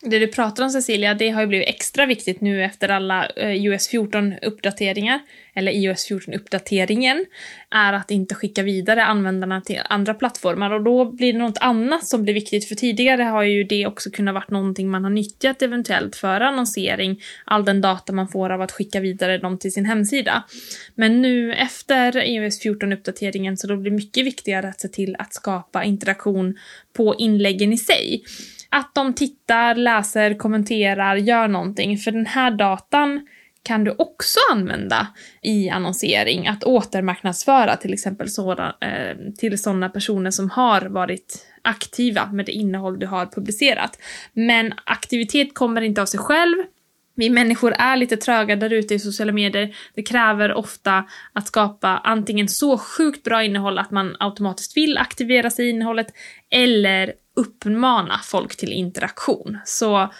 Det 0.02 0.18
du 0.18 0.26
pratar 0.26 0.64
om 0.64 0.70
Cecilia, 0.70 1.14
det 1.14 1.30
har 1.30 1.40
ju 1.40 1.46
blivit 1.46 1.68
extra 1.68 2.06
viktigt 2.06 2.40
nu 2.40 2.64
efter 2.64 2.88
alla 2.88 3.26
eh, 3.26 3.50
iOS 3.50 3.90
14-uppdateringar, 3.90 5.18
eller 5.54 5.72
iOS 5.72 6.10
14-uppdateringen, 6.10 7.24
är 7.70 7.92
att 7.92 8.10
inte 8.10 8.34
skicka 8.34 8.62
vidare 8.62 9.04
användarna 9.04 9.60
till 9.60 9.80
andra 9.84 10.14
plattformar 10.14 10.70
och 10.70 10.82
då 10.82 11.04
blir 11.04 11.32
det 11.32 11.38
något 11.38 11.58
annat 11.60 12.06
som 12.06 12.22
blir 12.22 12.34
viktigt, 12.34 12.68
för 12.68 12.74
tidigare 12.74 13.22
har 13.22 13.42
ju 13.42 13.64
det 13.64 13.86
också 13.86 14.10
kunnat 14.10 14.34
varit 14.34 14.50
någonting 14.50 14.90
man 14.90 15.04
har 15.04 15.10
nyttjat 15.10 15.62
eventuellt 15.62 16.16
för 16.16 16.40
annonsering, 16.40 17.22
all 17.44 17.64
den 17.64 17.80
data 17.80 18.12
man 18.12 18.28
får 18.28 18.50
av 18.50 18.60
att 18.60 18.72
skicka 18.72 19.00
vidare 19.00 19.38
dem 19.38 19.58
till 19.58 19.72
sin 19.72 19.86
hemsida. 19.86 20.44
Men 20.94 21.22
nu 21.22 21.52
efter 21.52 22.16
iOS 22.26 22.64
14-uppdateringen 22.64 23.56
så 23.56 23.66
då 23.66 23.76
blir 23.76 23.90
det 23.90 23.96
mycket 23.96 24.26
viktigare 24.26 24.68
att 24.68 24.80
se 24.80 24.88
till 24.88 25.16
att 25.18 25.34
skapa 25.34 25.84
interaktion 25.84 26.58
på 26.92 27.14
inläggen 27.18 27.72
i 27.72 27.78
sig. 27.78 28.24
Att 28.70 28.94
de 28.94 29.14
tittar, 29.14 29.74
läser, 29.74 30.34
kommenterar, 30.34 31.16
gör 31.16 31.48
någonting. 31.48 31.98
För 31.98 32.10
den 32.10 32.26
här 32.26 32.50
datan 32.50 33.26
kan 33.62 33.84
du 33.84 33.94
också 33.98 34.38
använda 34.52 35.06
i 35.42 35.70
annonsering. 35.70 36.48
Att 36.48 36.64
återmarknadsföra 36.64 37.76
till 37.76 37.92
exempel 37.92 38.30
sådana, 38.30 38.76
eh, 38.80 39.32
till 39.38 39.58
sådana 39.58 39.88
personer 39.88 40.30
som 40.30 40.50
har 40.50 40.80
varit 40.80 41.46
aktiva 41.62 42.32
med 42.32 42.46
det 42.46 42.52
innehåll 42.52 42.98
du 42.98 43.06
har 43.06 43.26
publicerat. 43.26 43.98
Men 44.32 44.72
aktivitet 44.84 45.54
kommer 45.54 45.80
inte 45.80 46.02
av 46.02 46.06
sig 46.06 46.20
själv. 46.20 46.56
Vi 47.20 47.30
människor 47.30 47.72
är 47.72 47.96
lite 47.96 48.16
tröga 48.16 48.56
där 48.56 48.72
ute 48.72 48.94
i 48.94 48.98
sociala 48.98 49.32
medier. 49.32 49.76
Det 49.94 50.02
kräver 50.02 50.54
ofta 50.54 51.04
att 51.32 51.46
skapa 51.46 51.88
antingen 51.88 52.48
så 52.48 52.78
sjukt 52.78 53.22
bra 53.22 53.44
innehåll 53.44 53.78
att 53.78 53.90
man 53.90 54.16
automatiskt 54.18 54.76
vill 54.76 54.98
aktivera 54.98 55.50
sig 55.50 55.66
i 55.66 55.70
innehållet 55.70 56.06
eller 56.50 57.12
uppmana 57.36 58.20
folk 58.24 58.56
till 58.56 58.72
interaktion. 58.72 59.58
Så 59.64 60.12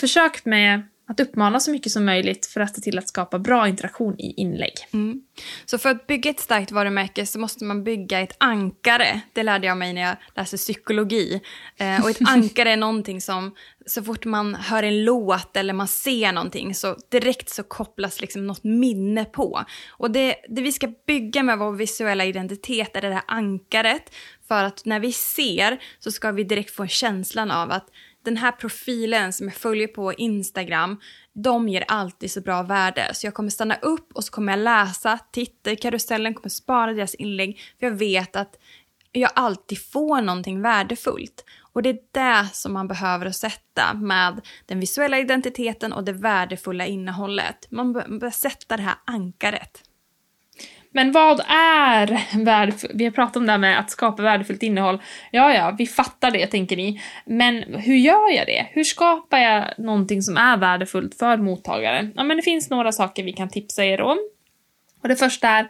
försök 0.00 0.44
med 0.44 0.82
att 1.12 1.20
uppmana 1.20 1.60
så 1.60 1.70
mycket 1.70 1.92
som 1.92 2.04
möjligt 2.04 2.46
för 2.46 2.60
att 2.60 2.74
se 2.74 2.80
till 2.80 2.98
att 2.98 3.08
skapa 3.08 3.38
bra 3.38 3.68
interaktion 3.68 4.14
i 4.18 4.34
inlägg. 4.36 4.72
Mm. 4.92 5.22
Så 5.64 5.78
för 5.78 5.88
att 5.88 6.06
bygga 6.06 6.30
ett 6.30 6.40
starkt 6.40 6.72
varumärke 6.72 7.26
så 7.26 7.38
måste 7.38 7.64
man 7.64 7.84
bygga 7.84 8.20
ett 8.20 8.36
ankare. 8.38 9.20
Det 9.32 9.42
lärde 9.42 9.66
jag 9.66 9.76
mig 9.76 9.92
när 9.92 10.02
jag 10.02 10.16
läste 10.36 10.56
psykologi. 10.56 11.40
Eh, 11.76 12.02
och 12.02 12.10
ett 12.10 12.18
ankare 12.28 12.70
är 12.70 12.76
någonting 12.76 13.20
som 13.20 13.54
så 13.86 14.02
fort 14.02 14.24
man 14.24 14.54
hör 14.54 14.82
en 14.82 15.04
låt 15.04 15.56
eller 15.56 15.72
man 15.74 15.88
ser 15.88 16.32
någonting 16.32 16.74
så 16.74 16.96
direkt 17.10 17.50
så 17.50 17.62
kopplas 17.62 18.20
liksom 18.20 18.46
något 18.46 18.64
minne 18.64 19.24
på. 19.24 19.64
Och 19.90 20.10
det, 20.10 20.36
det 20.48 20.62
vi 20.62 20.72
ska 20.72 20.92
bygga 21.06 21.42
med 21.42 21.58
vår 21.58 21.72
visuella 21.72 22.24
identitet 22.24 22.96
är 22.96 23.00
det 23.00 23.12
här 23.12 23.22
ankaret. 23.26 24.14
För 24.48 24.64
att 24.64 24.84
när 24.84 25.00
vi 25.00 25.12
ser 25.12 25.78
så 25.98 26.12
ska 26.12 26.32
vi 26.32 26.44
direkt 26.44 26.70
få 26.70 26.86
känslan 26.86 27.50
av 27.50 27.70
att 27.70 27.88
den 28.24 28.36
här 28.36 28.52
profilen 28.52 29.32
som 29.32 29.46
jag 29.46 29.56
följer 29.56 29.88
på 29.88 30.12
Instagram, 30.12 31.00
de 31.32 31.68
ger 31.68 31.84
alltid 31.88 32.30
så 32.30 32.40
bra 32.40 32.62
värde. 32.62 33.10
Så 33.14 33.26
jag 33.26 33.34
kommer 33.34 33.50
stanna 33.50 33.74
upp 33.74 34.12
och 34.12 34.24
så 34.24 34.32
kommer 34.32 34.52
jag 34.52 34.58
läsa, 34.58 35.18
titta 35.32 35.72
i 35.72 35.76
karusellen, 35.76 36.34
kommer 36.34 36.48
spara 36.48 36.92
deras 36.92 37.14
inlägg. 37.14 37.60
För 37.78 37.86
jag 37.86 37.94
vet 37.94 38.36
att 38.36 38.58
jag 39.12 39.30
alltid 39.34 39.86
får 39.86 40.20
någonting 40.20 40.62
värdefullt. 40.62 41.44
Och 41.72 41.82
det 41.82 41.88
är 41.88 41.98
det 42.12 42.48
som 42.52 42.72
man 42.72 42.88
behöver 42.88 43.30
sätta 43.30 43.94
med 43.94 44.40
den 44.66 44.80
visuella 44.80 45.18
identiteten 45.18 45.92
och 45.92 46.04
det 46.04 46.12
värdefulla 46.12 46.86
innehållet. 46.86 47.66
Man 47.70 47.92
behöver 47.92 48.30
sätta 48.30 48.76
det 48.76 48.82
här 48.82 48.96
ankaret. 49.04 49.82
Men 50.92 51.12
vad 51.12 51.40
är 51.48 52.38
värdefullt? 52.44 52.92
Vi 52.94 53.04
har 53.04 53.12
pratat 53.12 53.36
om 53.36 53.46
det 53.46 53.52
här 53.52 53.58
med 53.58 53.78
att 53.78 53.90
skapa 53.90 54.22
värdefullt 54.22 54.62
innehåll. 54.62 55.02
Ja, 55.30 55.54
ja, 55.54 55.74
vi 55.78 55.86
fattar 55.86 56.30
det, 56.30 56.46
tänker 56.46 56.76
ni. 56.76 57.00
Men 57.24 57.62
hur 57.62 57.96
gör 57.96 58.30
jag 58.30 58.46
det? 58.46 58.66
Hur 58.70 58.84
skapar 58.84 59.38
jag 59.38 59.78
någonting 59.78 60.22
som 60.22 60.36
är 60.36 60.56
värdefullt 60.56 61.14
för 61.14 61.36
mottagaren? 61.36 62.12
Ja, 62.16 62.24
men 62.24 62.36
det 62.36 62.42
finns 62.42 62.70
några 62.70 62.92
saker 62.92 63.22
vi 63.22 63.32
kan 63.32 63.48
tipsa 63.48 63.84
er 63.84 64.00
om. 64.00 64.18
Och 65.02 65.08
det 65.08 65.16
första 65.16 65.48
är 65.48 65.68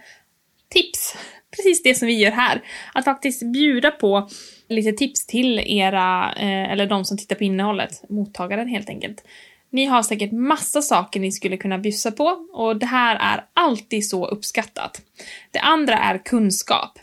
tips. 0.68 1.16
Precis 1.56 1.82
det 1.82 1.94
som 1.94 2.08
vi 2.08 2.18
gör 2.18 2.30
här. 2.30 2.62
Att 2.94 3.04
faktiskt 3.04 3.52
bjuda 3.52 3.90
på 3.90 4.28
lite 4.68 4.92
tips 4.92 5.26
till 5.26 5.58
era, 5.58 6.34
eh, 6.36 6.72
eller 6.72 6.86
de 6.86 7.04
som 7.04 7.18
tittar 7.18 7.36
på 7.36 7.44
innehållet, 7.44 8.02
mottagaren 8.08 8.68
helt 8.68 8.88
enkelt. 8.88 9.24
Ni 9.72 9.84
har 9.84 10.02
säkert 10.02 10.32
massa 10.32 10.82
saker 10.82 11.20
ni 11.20 11.32
skulle 11.32 11.56
kunna 11.56 11.78
bjussa 11.78 12.10
på 12.10 12.46
och 12.52 12.76
det 12.76 12.86
här 12.86 13.16
är 13.16 13.44
alltid 13.54 14.08
så 14.08 14.26
uppskattat. 14.26 15.02
Det 15.50 15.58
andra 15.58 15.98
är 15.98 16.18
kunskap. 16.18 16.98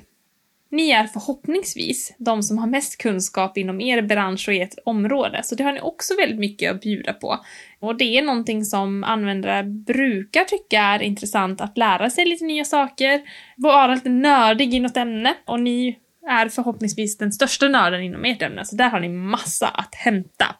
Ni 0.72 0.92
är 0.92 1.08
förhoppningsvis 1.08 2.14
de 2.18 2.44
som 2.44 2.58
har 2.58 2.68
mest 2.68 2.98
kunskap 2.98 3.58
inom 3.58 3.82
er 3.82 4.02
bransch 4.02 4.50
och 4.50 4.54
ert 4.54 4.76
område, 4.86 5.42
så 5.44 5.56
det 5.56 5.64
har 5.64 5.74
ni 5.74 5.82
också 5.82 6.16
väldigt 6.16 6.40
mycket 6.40 6.72
att 6.72 6.82
bjuda 6.82 7.14
på. 7.14 7.40
Och 7.80 7.98
det 7.98 8.18
är 8.18 8.22
någonting 8.22 8.66
som 8.66 9.04
användare 9.04 9.64
brukar 9.64 10.44
tycka 10.44 10.82
är 10.82 11.02
intressant 11.02 11.62
att 11.62 11.78
lära 11.78 12.10
sig 12.10 12.26
lite 12.26 12.46
nya 12.46 12.66
saker, 12.66 13.22
vara 13.58 13.94
lite 13.94 14.10
nördig 14.10 14.74
i 14.74 14.80
något 14.80 14.98
ämne 14.98 15.36
och 15.46 15.60
ni 15.60 16.00
är 16.28 16.50
förhoppningsvis 16.50 17.18
den 17.18 17.32
största 17.32 17.68
nörden 17.68 18.04
inom 18.04 18.26
ert 18.26 18.42
ämne, 18.42 18.66
så 18.66 18.76
där 18.76 18.90
har 18.90 19.00
ni 19.00 19.10
massa 19.10 19.68
att 19.68 19.96
hämta. 19.96 20.56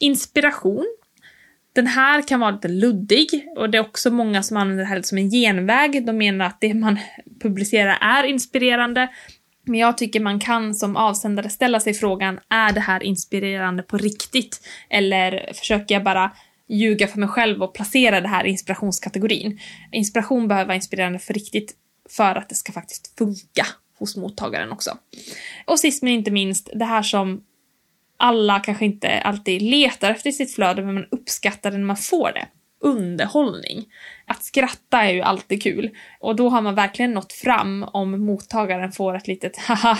Inspiration. 0.00 0.86
Den 1.74 1.86
här 1.86 2.28
kan 2.28 2.40
vara 2.40 2.50
lite 2.50 2.68
luddig 2.68 3.48
och 3.56 3.70
det 3.70 3.78
är 3.78 3.82
också 3.82 4.10
många 4.10 4.42
som 4.42 4.56
använder 4.56 4.84
det 4.84 4.88
här 4.88 5.02
som 5.02 5.18
en 5.18 5.30
genväg. 5.30 6.06
De 6.06 6.12
menar 6.12 6.46
att 6.46 6.60
det 6.60 6.74
man 6.74 6.98
publicerar 7.40 7.98
är 8.00 8.24
inspirerande. 8.24 9.08
Men 9.66 9.80
jag 9.80 9.98
tycker 9.98 10.20
man 10.20 10.40
kan 10.40 10.74
som 10.74 10.96
avsändare 10.96 11.50
ställa 11.50 11.80
sig 11.80 11.94
frågan, 11.94 12.40
är 12.48 12.72
det 12.72 12.80
här 12.80 13.02
inspirerande 13.02 13.82
på 13.82 13.98
riktigt? 13.98 14.60
Eller 14.90 15.52
försöker 15.54 15.94
jag 15.94 16.04
bara 16.04 16.30
ljuga 16.68 17.06
för 17.06 17.18
mig 17.18 17.28
själv 17.28 17.62
och 17.62 17.74
placera 17.74 18.20
det 18.20 18.28
här 18.28 18.46
i 18.46 18.50
inspirationskategorin? 18.50 19.60
Inspiration 19.92 20.48
behöver 20.48 20.66
vara 20.66 20.76
inspirerande 20.76 21.18
för 21.18 21.34
riktigt 21.34 21.74
för 22.16 22.34
att 22.34 22.48
det 22.48 22.54
ska 22.54 22.72
faktiskt 22.72 23.18
funka 23.18 23.66
hos 23.98 24.16
mottagaren 24.16 24.72
också. 24.72 24.98
Och 25.64 25.80
sist 25.80 26.02
men 26.02 26.12
inte 26.12 26.30
minst, 26.30 26.70
det 26.74 26.84
här 26.84 27.02
som 27.02 27.42
alla 28.16 28.60
kanske 28.60 28.84
inte 28.84 29.20
alltid 29.20 29.62
letar 29.62 30.10
efter 30.10 30.30
sitt 30.30 30.54
flöde, 30.54 30.82
men 30.82 30.94
man 30.94 31.06
uppskattar 31.10 31.70
det 31.70 31.78
när 31.78 31.84
man 31.84 31.96
får 31.96 32.32
det. 32.32 32.48
Underhållning. 32.80 33.84
Att 34.34 34.44
skratta 34.44 35.02
är 35.02 35.12
ju 35.12 35.20
alltid 35.20 35.62
kul. 35.62 35.90
Och 36.20 36.36
då 36.36 36.48
har 36.48 36.60
man 36.60 36.74
verkligen 36.74 37.12
nått 37.12 37.32
fram 37.32 37.82
om 37.82 38.26
mottagaren 38.26 38.92
får 38.92 39.16
ett 39.16 39.28
litet 39.28 39.56
haha 39.66 39.98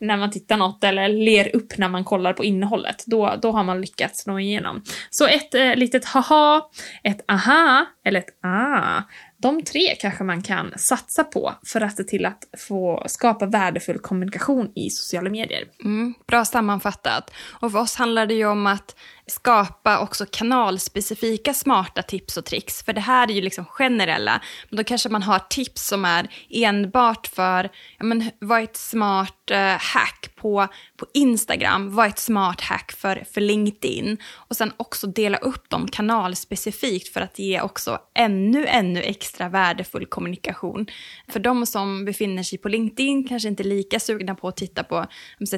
när 0.00 0.16
man 0.16 0.30
tittar 0.30 0.56
något 0.56 0.84
eller 0.84 1.08
ler 1.08 1.56
upp 1.56 1.78
när 1.78 1.88
man 1.88 2.04
kollar 2.04 2.32
på 2.32 2.44
innehållet. 2.44 3.04
Då, 3.06 3.34
då 3.42 3.52
har 3.52 3.64
man 3.64 3.80
lyckats 3.80 4.26
nå 4.26 4.38
igenom. 4.38 4.82
Så 5.10 5.26
ett 5.26 5.54
eh, 5.54 5.74
litet 5.74 6.04
haha, 6.04 6.62
ett 7.02 7.24
aha 7.28 7.86
eller 8.04 8.18
ett 8.20 8.38
ah 8.42 9.02
de 9.42 9.62
tre 9.62 9.94
kanske 10.00 10.24
man 10.24 10.42
kan 10.42 10.72
satsa 10.76 11.24
på 11.24 11.54
för 11.66 11.80
att 11.80 11.96
se 11.96 12.04
till 12.04 12.26
att 12.26 12.44
få 12.68 13.04
skapa 13.06 13.46
värdefull 13.46 13.98
kommunikation 13.98 14.72
i 14.74 14.90
sociala 14.90 15.30
medier. 15.30 15.64
Mm, 15.84 16.14
bra 16.26 16.44
sammanfattat. 16.44 17.30
Och 17.60 17.72
för 17.72 17.78
oss 17.78 17.96
handlar 17.96 18.26
det 18.26 18.34
ju 18.34 18.46
om 18.46 18.66
att 18.66 18.96
skapa 19.26 20.00
också 20.00 20.26
kanalspecifika 20.30 21.54
smarta 21.54 22.02
tips 22.02 22.36
och 22.36 22.44
tricks. 22.44 22.84
För 22.84 22.92
det 22.92 23.00
här 23.00 23.30
är 23.30 23.34
ju 23.34 23.40
liksom 23.40 23.64
generella. 23.68 24.40
Men 24.70 24.76
då 24.76 24.84
kanske 24.84 25.08
man 25.08 25.22
har 25.22 25.38
tips 25.38 25.86
som 25.86 26.04
är 26.04 26.28
enbart 26.50 27.26
för, 27.26 27.70
ja 27.98 28.04
men 28.04 28.30
vad 28.38 28.58
är 28.58 28.64
ett 28.64 28.76
smart 28.76 29.50
eh, 29.50 29.76
hack 29.78 30.30
på, 30.36 30.68
på 30.96 31.06
Instagram? 31.14 31.94
Vad 31.94 32.06
är 32.06 32.10
ett 32.10 32.18
smart 32.18 32.60
hack 32.60 32.92
för, 32.92 33.24
för 33.32 33.40
LinkedIn? 33.40 34.18
Och 34.34 34.56
sen 34.56 34.72
också 34.76 35.06
dela 35.06 35.38
upp 35.38 35.70
dem 35.70 35.88
kanalspecifikt 35.88 37.12
för 37.12 37.20
att 37.20 37.38
ge 37.38 37.60
också 37.60 37.98
ännu, 38.14 38.66
ännu 38.66 39.00
extra 39.00 39.48
värdefull 39.48 40.06
kommunikation. 40.06 40.86
För 41.28 41.40
de 41.40 41.66
som 41.66 42.04
befinner 42.04 42.42
sig 42.42 42.58
på 42.58 42.68
LinkedIn 42.68 43.28
kanske 43.28 43.48
inte 43.48 43.62
är 43.62 43.68
lika 43.68 44.00
sugna 44.00 44.34
på 44.34 44.48
att 44.48 44.56
titta 44.56 44.84
på 44.84 45.06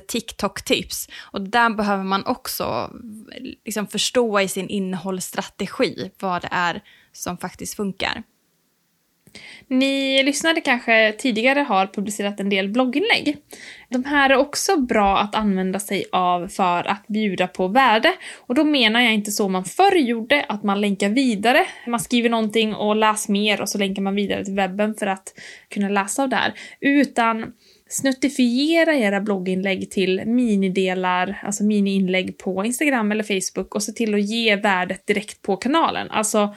TikTok-tips. 0.08 1.08
Och 1.20 1.40
där 1.40 1.70
behöver 1.70 2.04
man 2.04 2.26
också 2.26 2.90
liksom 3.64 3.86
förstå 3.86 4.40
i 4.40 4.48
sin 4.48 4.68
innehållsstrategi 4.68 6.10
vad 6.20 6.42
det 6.42 6.48
är 6.50 6.82
som 7.12 7.38
faktiskt 7.38 7.76
funkar. 7.76 8.22
Ni 9.68 10.22
lyssnade 10.22 10.60
kanske 10.60 11.12
tidigare 11.18 11.60
har 11.60 11.86
publicerat 11.86 12.40
en 12.40 12.48
del 12.48 12.68
blogginlägg. 12.68 13.36
De 13.88 14.04
här 14.04 14.30
är 14.30 14.36
också 14.36 14.80
bra 14.80 15.18
att 15.18 15.34
använda 15.34 15.80
sig 15.80 16.04
av 16.12 16.48
för 16.48 16.88
att 16.88 17.06
bjuda 17.06 17.46
på 17.46 17.68
värde. 17.68 18.12
Och 18.36 18.54
då 18.54 18.64
menar 18.64 19.00
jag 19.00 19.14
inte 19.14 19.30
så 19.30 19.48
man 19.48 19.64
förr 19.64 19.96
gjorde, 19.96 20.44
att 20.48 20.62
man 20.62 20.80
länkar 20.80 21.08
vidare. 21.08 21.66
Man 21.86 22.00
skriver 22.00 22.28
någonting 22.28 22.74
och 22.74 22.96
läs 22.96 23.28
mer 23.28 23.60
och 23.60 23.68
så 23.68 23.78
länkar 23.78 24.02
man 24.02 24.14
vidare 24.14 24.44
till 24.44 24.54
webben 24.54 24.94
för 24.94 25.06
att 25.06 25.34
kunna 25.68 25.88
läsa 25.88 26.22
av 26.22 26.28
det 26.28 26.36
här. 26.36 26.54
Utan 26.80 27.52
snuttifiera 27.88 28.94
era 28.94 29.20
blogginlägg 29.20 29.90
till 29.90 30.22
minidelar, 30.26 31.40
alltså 31.42 31.64
miniinlägg 31.64 32.38
på 32.38 32.64
Instagram 32.64 33.12
eller 33.12 33.24
Facebook 33.24 33.74
och 33.74 33.82
se 33.82 33.92
till 33.92 34.14
att 34.14 34.30
ge 34.30 34.56
värdet 34.56 35.06
direkt 35.06 35.42
på 35.42 35.56
kanalen. 35.56 36.10
Alltså 36.10 36.54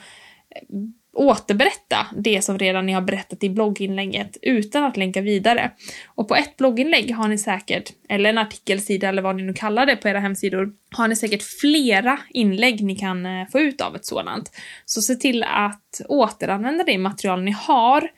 återberätta 1.14 2.06
det 2.16 2.44
som 2.44 2.58
redan 2.58 2.86
ni 2.86 2.92
har 2.92 3.00
berättat 3.00 3.44
i 3.44 3.50
blogginlägget 3.50 4.36
utan 4.42 4.84
att 4.84 4.96
länka 4.96 5.20
vidare. 5.20 5.70
Och 6.06 6.28
på 6.28 6.34
ett 6.34 6.56
blogginlägg 6.56 7.14
har 7.14 7.28
ni 7.28 7.38
säkert, 7.38 7.92
eller 8.08 8.30
en 8.30 8.38
artikelsida 8.38 9.08
eller 9.08 9.22
vad 9.22 9.36
ni 9.36 9.42
nu 9.42 9.54
kallar 9.54 9.86
det 9.86 9.96
på 9.96 10.08
era 10.08 10.20
hemsidor, 10.20 10.72
har 10.90 11.08
ni 11.08 11.16
säkert 11.16 11.42
flera 11.60 12.18
inlägg 12.30 12.84
ni 12.84 12.96
kan 12.96 13.26
eh, 13.26 13.48
få 13.52 13.60
ut 13.60 13.80
av 13.80 13.96
ett 13.96 14.06
sådant. 14.06 14.50
Så 14.84 15.02
se 15.02 15.14
till 15.14 15.42
att 15.42 16.00
återanvända 16.08 16.84
det 16.84 16.98
material 16.98 17.42
ni 17.42 17.50
har 17.50 18.10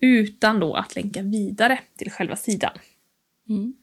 utan 0.00 0.60
då 0.60 0.74
att 0.74 0.96
länka 0.96 1.22
vidare 1.22 1.78
till 1.98 2.10
själva 2.10 2.36
sidan. 2.36 2.72
Mm. 3.48 3.74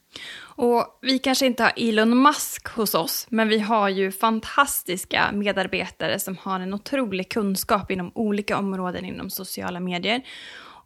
Och 0.58 1.00
vi 1.02 1.20
kanske 1.20 1.46
inte 1.46 1.64
har 1.64 1.74
Elon 1.76 2.24
Musk 2.24 2.68
hos 2.68 2.96
oss, 2.96 3.28
men 3.30 3.48
vi 3.48 3.60
har 3.60 3.90
ju 3.90 4.12
fantastiska 4.12 5.32
medarbetare 5.34 6.20
som 6.20 6.38
har 6.42 6.60
en 6.60 6.74
otrolig 6.74 7.32
kunskap 7.32 7.92
inom 7.92 8.12
olika 8.16 8.58
områden 8.58 9.06
inom 9.06 9.30
sociala 9.30 9.80
medier. 9.80 10.22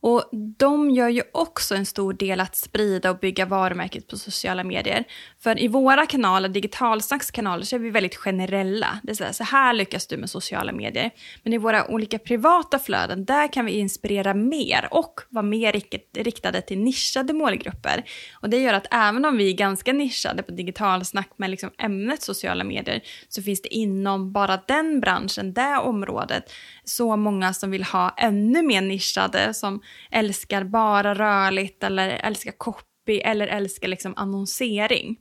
Och 0.01 0.29
de 0.57 0.89
gör 0.89 1.09
ju 1.09 1.23
också 1.31 1.75
en 1.75 1.85
stor 1.85 2.13
del 2.13 2.39
att 2.39 2.55
sprida 2.55 3.09
och 3.09 3.19
bygga 3.19 3.45
varumärket 3.45 4.07
på 4.07 4.17
sociala 4.17 4.63
medier. 4.63 5.03
För 5.39 5.59
i 5.59 5.67
våra 5.67 6.05
kanaler, 6.05 6.49
Digitalsnacks 6.49 7.31
kanaler, 7.31 7.63
så 7.63 7.75
är 7.75 7.79
vi 7.79 7.89
väldigt 7.89 8.15
generella. 8.15 8.99
Det 9.03 9.11
är 9.11 9.15
så 9.15 9.23
här, 9.23 9.31
så 9.31 9.43
här 9.43 9.73
lyckas 9.73 10.07
du 10.07 10.17
med 10.17 10.29
sociala 10.29 10.71
medier. 10.71 11.11
Men 11.43 11.53
i 11.53 11.57
våra 11.57 11.87
olika 11.87 12.19
privata 12.19 12.79
flöden, 12.79 13.25
där 13.25 13.53
kan 13.53 13.65
vi 13.65 13.71
inspirera 13.71 14.33
mer 14.33 14.87
och 14.91 15.21
vara 15.29 15.45
mer 15.45 15.81
riktade 16.23 16.61
till 16.61 16.79
nischade 16.79 17.33
målgrupper. 17.33 18.03
Och 18.41 18.49
det 18.49 18.57
gör 18.57 18.73
att 18.73 18.87
även 18.91 19.25
om 19.25 19.37
vi 19.37 19.49
är 19.49 19.53
ganska 19.53 19.93
nischade 19.93 20.43
på 20.43 20.51
Digitalsnack 20.51 21.29
med 21.37 21.49
liksom 21.49 21.69
ämnet 21.77 22.21
sociala 22.21 22.63
medier, 22.63 23.01
så 23.29 23.41
finns 23.41 23.61
det 23.61 23.75
inom 23.75 24.31
bara 24.31 24.59
den 24.67 24.99
branschen, 24.99 25.53
det 25.53 25.77
området, 25.77 26.51
så 26.89 27.15
många 27.15 27.53
som 27.53 27.71
vill 27.71 27.83
ha 27.83 28.15
ännu 28.17 28.61
mer 28.61 28.81
nischade, 28.81 29.53
som 29.53 29.81
älskar 30.11 30.63
bara 30.63 31.15
rörligt 31.15 31.83
eller 31.83 32.09
älskar 32.09 32.51
copy 32.51 33.19
eller 33.19 33.47
älskar 33.47 33.87
liksom 33.87 34.13
annonsering. 34.15 35.17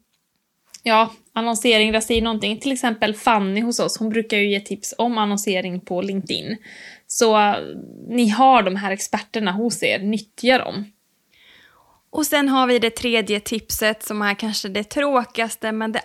Ja, 0.83 1.13
annonsering, 1.33 1.93
där 1.93 2.01
säger 2.01 2.23
någonting. 2.23 2.61
Till 2.61 2.73
exempel 2.73 3.15
Fanny 3.15 3.61
hos 3.61 3.81
oss, 3.81 3.99
hon 3.99 4.09
brukar 4.09 4.37
ju 4.37 4.51
ge 4.51 4.61
tips 4.61 4.95
om 4.99 5.19
annonsering 5.19 5.81
på 5.81 6.03
LinkedIn. 6.03 6.57
Så 7.07 7.55
ni 8.09 8.29
har 8.29 8.63
de 8.63 8.77
här 8.77 8.91
experterna 8.91 9.53
hos 9.53 9.83
er, 9.83 9.99
nyttja 9.99 10.59
dem. 10.59 10.93
Och 12.11 12.27
sen 12.27 12.49
har 12.49 12.67
vi 12.67 12.79
det 12.79 12.91
tredje 12.91 13.41
tipset 13.41 14.03
som 14.03 14.23
är 14.23 14.35
kanske 14.35 14.69
det 14.69 14.85
tråkigaste, 14.85 15.73
men 15.73 15.93
det, 15.93 16.03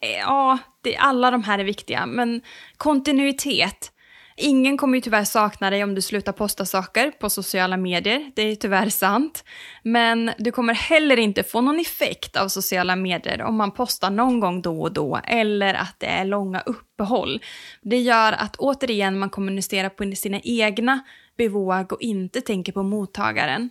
ja, 0.00 0.58
det, 0.82 0.96
alla 0.96 1.30
de 1.30 1.44
här 1.44 1.58
är 1.58 1.64
viktiga. 1.64 2.06
Men 2.06 2.40
kontinuitet. 2.76 3.90
Ingen 4.36 4.76
kommer 4.76 4.98
ju 4.98 5.00
tyvärr 5.00 5.24
sakna 5.24 5.70
dig 5.70 5.84
om 5.84 5.94
du 5.94 6.02
slutar 6.02 6.32
posta 6.32 6.64
saker 6.64 7.10
på 7.10 7.30
sociala 7.30 7.76
medier, 7.76 8.32
det 8.36 8.42
är 8.42 8.54
tyvärr 8.54 8.88
sant. 8.88 9.44
Men 9.82 10.30
du 10.38 10.52
kommer 10.52 10.74
heller 10.74 11.16
inte 11.16 11.42
få 11.42 11.60
någon 11.60 11.80
effekt 11.80 12.36
av 12.36 12.48
sociala 12.48 12.96
medier 12.96 13.42
om 13.42 13.56
man 13.56 13.70
postar 13.70 14.10
någon 14.10 14.40
gång 14.40 14.62
då 14.62 14.82
och 14.82 14.92
då 14.92 15.20
eller 15.24 15.74
att 15.74 15.94
det 15.98 16.06
är 16.06 16.24
långa 16.24 16.60
uppehåll. 16.60 17.40
Det 17.82 17.98
gör 17.98 18.32
att 18.32 18.56
återigen 18.56 19.18
man 19.18 19.30
kommunicerar 19.30 19.88
på 19.88 20.12
sina 20.16 20.40
egna 20.44 21.00
bevåg 21.36 21.92
och 21.92 22.00
inte 22.00 22.40
tänker 22.40 22.72
på 22.72 22.82
mottagaren. 22.82 23.70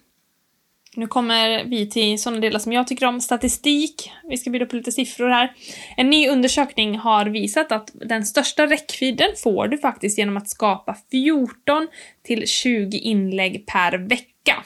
Nu 0.96 1.08
kommer 1.08 1.64
vi 1.64 1.90
till 1.90 2.22
sådana 2.22 2.42
delar 2.42 2.60
som 2.60 2.74
jag 2.74 2.88
tycker 2.88 3.06
om, 3.06 3.22
statistik. 3.22 4.12
Vi 4.30 4.38
ska 4.38 4.50
bjuda 4.50 4.66
på 4.66 4.76
lite 4.76 4.92
siffror 4.92 5.30
här. 5.30 5.54
En 5.98 6.10
ny 6.10 6.30
undersökning 6.30 6.98
har 6.98 7.26
visat 7.26 7.72
att 7.72 7.92
den 7.94 8.26
största 8.26 8.68
räckvidden 8.68 9.28
får 9.44 9.68
du 9.68 9.78
faktiskt 9.78 10.18
genom 10.18 10.38
att 10.38 10.50
skapa 10.50 10.98
14 11.12 11.88
till 12.24 12.48
20 12.48 12.98
inlägg 12.98 13.66
per 13.66 13.98
vecka. 13.98 14.64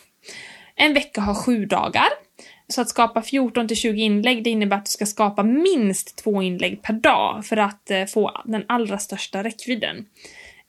En 0.76 0.94
vecka 0.94 1.22
har 1.22 1.36
sju 1.36 1.66
dagar. 1.66 2.10
Så 2.70 2.82
att 2.82 2.90
skapa 2.90 3.22
14 3.22 3.68
till 3.68 3.78
20 3.78 4.02
inlägg, 4.02 4.44
det 4.44 4.50
innebär 4.50 4.78
att 4.78 4.86
du 4.86 4.90
ska 4.90 5.06
skapa 5.06 5.44
minst 5.44 6.18
två 6.18 6.42
inlägg 6.42 6.82
per 6.82 6.94
dag 6.94 7.46
för 7.46 7.58
att 7.58 7.92
eh, 7.92 8.06
få 8.06 8.42
den 8.46 8.64
allra 8.68 8.98
största 8.98 9.44
räckvidden. 9.44 10.06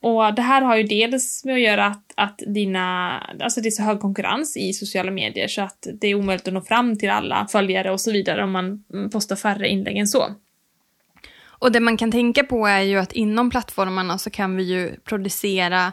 Och 0.00 0.34
det 0.34 0.42
här 0.42 0.62
har 0.62 0.76
ju 0.76 0.82
dels 0.82 1.44
med 1.44 1.54
att 1.54 1.60
göra 1.60 1.86
att, 1.86 2.12
att 2.14 2.42
dina, 2.46 3.18
alltså 3.40 3.60
det 3.60 3.68
är 3.68 3.70
så 3.70 3.82
hög 3.82 4.00
konkurrens 4.00 4.56
i 4.56 4.72
sociala 4.72 5.10
medier 5.10 5.48
så 5.48 5.62
att 5.62 5.86
det 6.00 6.06
är 6.06 6.14
omöjligt 6.14 6.48
att 6.48 6.54
nå 6.54 6.60
fram 6.60 6.98
till 6.98 7.10
alla 7.10 7.46
följare 7.46 7.90
och 7.90 8.00
så 8.00 8.12
vidare 8.12 8.44
om 8.44 8.50
man 8.50 8.84
postar 9.12 9.36
färre 9.36 9.68
inlägg 9.68 9.96
än 9.96 10.06
så. 10.06 10.24
Och 11.60 11.72
det 11.72 11.80
man 11.80 11.96
kan 11.96 12.10
tänka 12.10 12.44
på 12.44 12.66
är 12.66 12.80
ju 12.80 12.98
att 12.98 13.12
inom 13.12 13.50
plattformarna 13.50 14.18
så 14.18 14.30
kan 14.30 14.56
vi 14.56 14.62
ju 14.62 14.96
producera 15.04 15.92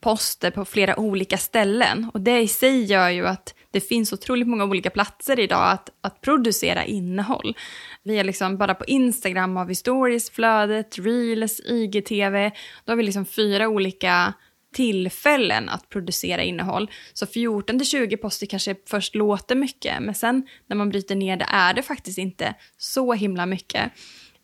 poster 0.00 0.50
på 0.50 0.64
flera 0.64 0.98
olika 0.98 1.38
ställen. 1.38 2.10
Och 2.14 2.20
det 2.20 2.40
i 2.40 2.48
sig 2.48 2.84
gör 2.84 3.08
ju 3.08 3.26
att 3.26 3.54
det 3.74 3.80
finns 3.80 4.12
otroligt 4.12 4.48
många 4.48 4.64
olika 4.64 4.90
platser 4.90 5.40
idag 5.40 5.70
att, 5.70 5.90
att 6.00 6.20
producera 6.20 6.84
innehåll. 6.84 7.56
Vi 8.02 8.18
är 8.18 8.24
liksom 8.24 8.56
bara 8.56 8.74
på 8.74 8.84
Instagram 8.84 9.56
har 9.56 9.64
vi 9.64 9.74
stories, 9.74 10.30
flödet, 10.30 10.98
reels, 10.98 11.60
IGTV. 11.60 12.50
Då 12.84 12.92
har 12.92 12.96
vi 12.96 13.02
liksom 13.02 13.26
fyra 13.26 13.68
olika 13.68 14.34
tillfällen 14.74 15.68
att 15.68 15.88
producera 15.88 16.42
innehåll. 16.42 16.90
Så 17.12 17.26
14 17.26 17.78
till 17.78 17.88
20 17.88 18.16
poster 18.16 18.46
kanske 18.46 18.74
först 18.88 19.14
låter 19.14 19.54
mycket, 19.54 20.02
men 20.02 20.14
sen 20.14 20.46
när 20.66 20.76
man 20.76 20.88
bryter 20.88 21.14
ner 21.14 21.36
det 21.36 21.46
är 21.48 21.74
det 21.74 21.82
faktiskt 21.82 22.18
inte 22.18 22.54
så 22.78 23.12
himla 23.12 23.46
mycket. 23.46 23.92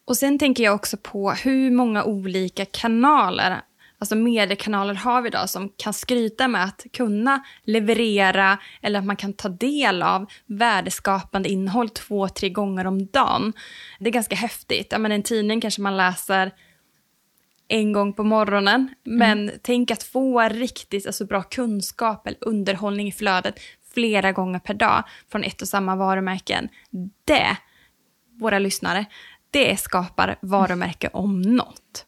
Och 0.05 0.17
sen 0.17 0.39
tänker 0.39 0.65
jag 0.65 0.75
också 0.75 0.97
på 0.97 1.31
hur 1.31 1.71
många 1.71 2.05
olika 2.05 2.65
kanaler 2.65 3.61
alltså 4.01 4.17
mediekanaler 4.17 4.95
har 4.95 5.23
vi 5.23 5.29
idag 5.29 5.51
som 5.51 5.73
kan 5.77 5.93
skryta 5.93 6.49
med 6.49 6.65
att 6.65 6.87
kunna 6.93 7.45
leverera 7.63 8.59
eller 8.83 8.99
att 8.99 9.05
man 9.05 9.17
kan 9.17 9.33
ta 9.33 9.49
del 9.49 10.03
av 10.03 10.27
värdeskapande 10.47 11.49
innehåll 11.49 11.89
två, 11.89 12.29
tre 12.29 12.49
gånger 12.49 12.87
om 12.87 13.07
dagen. 13.07 13.53
Det 13.99 14.09
är 14.09 14.13
ganska 14.13 14.37
häftigt. 14.37 14.89
Ja, 14.91 14.99
men 14.99 15.13
en 15.13 15.23
tidning 15.23 15.61
kanske 15.61 15.83
man 15.83 15.97
läser 15.97 16.53
en 17.69 17.93
gång 17.93 18.13
på 18.13 18.25
morgonen, 18.25 18.95
men 19.05 19.39
mm. 19.49 19.55
tänk 19.63 19.91
att 19.91 20.03
få 20.03 20.41
riktigt 20.41 21.07
alltså, 21.07 21.25
bra 21.25 21.43
kunskap 21.43 22.27
eller 22.27 22.39
underhållning 22.41 23.09
i 23.09 23.13
flödet 23.13 23.55
flera 23.95 24.33
gånger 24.33 24.59
per 24.59 24.75
dag 24.75 25.05
från 25.29 25.45
ett 25.45 25.63
och 25.63 25.69
samma 25.69 25.97
varumärken. 25.97 26.69
Det, 27.25 27.57
våra 28.39 28.59
lyssnare, 28.59 29.05
det 29.51 29.81
skapar 29.81 30.37
varumärke 30.43 31.09
om 31.13 31.43
något 31.43 32.07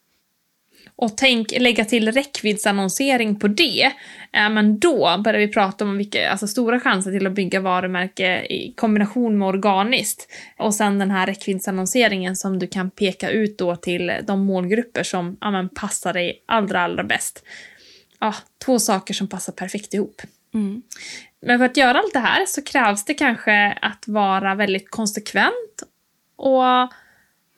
och 1.03 1.17
tänk 1.17 1.53
lägga 1.59 1.85
till 1.85 2.13
räckviddsannonsering 2.13 3.39
på 3.39 3.49
det, 3.49 3.93
äh, 4.33 4.51
men 4.51 4.79
då 4.79 5.19
börjar 5.25 5.41
vi 5.41 5.49
prata 5.49 5.85
om 5.85 5.99
vilka 5.99 6.31
alltså, 6.31 6.47
stora 6.47 6.81
chanser 6.81 7.13
till 7.13 7.27
att 7.27 7.33
bygga 7.33 7.61
varumärke 7.61 8.47
i 8.47 8.75
kombination 8.77 9.39
med 9.39 9.49
organiskt. 9.49 10.33
Och 10.59 10.75
sen 10.75 10.99
den 10.99 11.11
här 11.11 11.27
räckviddsannonseringen 11.27 12.37
som 12.37 12.59
du 12.59 12.67
kan 12.67 12.91
peka 12.91 13.31
ut 13.31 13.59
då 13.59 13.77
till 13.77 14.13
de 14.23 14.41
målgrupper 14.41 15.03
som 15.03 15.37
ja, 15.41 15.51
men, 15.51 15.69
passar 15.69 16.13
dig 16.13 16.43
allra, 16.47 16.81
allra 16.81 17.05
bäst. 17.05 17.45
Ja, 18.21 18.35
två 18.65 18.79
saker 18.79 19.15
som 19.15 19.29
passar 19.29 19.53
perfekt 19.53 19.95
ihop. 19.95 20.23
Mm. 20.55 20.83
Men 21.47 21.59
för 21.59 21.67
att 21.67 21.77
göra 21.77 21.99
allt 21.99 22.13
det 22.13 22.19
här 22.19 22.47
så 22.47 22.63
krävs 22.63 23.05
det 23.05 23.15
kanske 23.15 23.79
att 23.83 24.05
vara 24.09 24.55
väldigt 24.55 24.91
konsekvent 24.91 25.83
och 26.37 26.93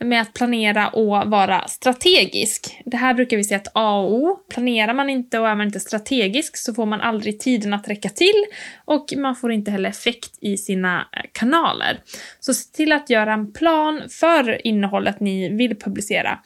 med 0.01 0.21
att 0.21 0.35
planera 0.35 0.89
och 0.89 1.31
vara 1.31 1.69
strategisk. 1.69 2.83
Det 2.85 2.97
här 2.97 3.15
brukar 3.15 3.37
vi 3.37 3.45
säga 3.45 3.59
att 3.59 3.73
A 3.75 4.01
och 4.01 4.15
O. 4.15 4.39
Planerar 4.51 4.95
man 4.95 5.11
inte 5.11 5.39
och 5.39 5.49
är 5.49 5.55
man 5.55 5.67
inte 5.67 5.81
strategisk 5.81 6.57
så 6.57 6.75
får 6.75 6.87
man 6.87 7.01
aldrig 7.01 7.41
tiden 7.41 7.75
att 7.75 7.89
räcka 7.89 8.09
till 8.09 8.45
och 8.85 9.13
man 9.17 9.37
får 9.37 9.53
inte 9.53 9.71
heller 9.71 9.91
effekt 9.91 10.39
i 10.41 10.57
sina 10.57 11.09
eh, 11.13 11.23
kanaler. 11.33 11.99
Så 12.41 12.55
se 12.55 12.73
till 12.77 12.93
att 12.93 13.11
göra 13.11 13.33
en 13.33 13.53
plan 13.53 14.03
för 14.11 14.67
innehållet 14.67 15.21
ni 15.21 15.49
vill 15.49 15.77
publicera. 15.79 16.39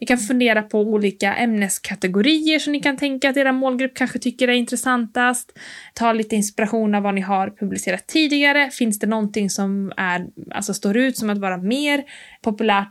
Ni 0.00 0.06
kan 0.06 0.18
fundera 0.18 0.62
på 0.62 0.80
olika 0.80 1.34
ämneskategorier 1.34 2.58
som 2.58 2.72
ni 2.72 2.80
kan 2.80 2.96
tänka 2.96 3.30
att 3.30 3.36
era 3.36 3.52
målgrupp 3.52 3.94
kanske 3.94 4.18
tycker 4.18 4.48
är 4.48 4.52
intressantast. 4.52 5.58
Ta 5.94 6.12
lite 6.12 6.36
inspiration 6.36 6.94
av 6.94 7.02
vad 7.02 7.14
ni 7.14 7.20
har 7.20 7.50
publicerat 7.50 8.06
tidigare. 8.06 8.70
Finns 8.70 8.98
det 8.98 9.06
någonting 9.06 9.50
som 9.50 9.92
är, 9.96 10.26
alltså 10.50 10.74
står 10.74 10.96
ut 10.96 11.16
som 11.16 11.30
att 11.30 11.38
vara 11.38 11.56
mer 11.56 12.04
populärt 12.42 12.89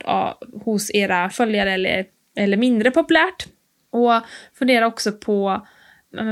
hos 0.65 0.91
era 0.93 1.29
följare 1.29 1.71
eller, 1.71 2.05
eller 2.35 2.57
mindre 2.57 2.91
populärt? 2.91 3.47
Och 3.91 4.21
fundera 4.53 4.87
också 4.87 5.11
på 5.11 5.67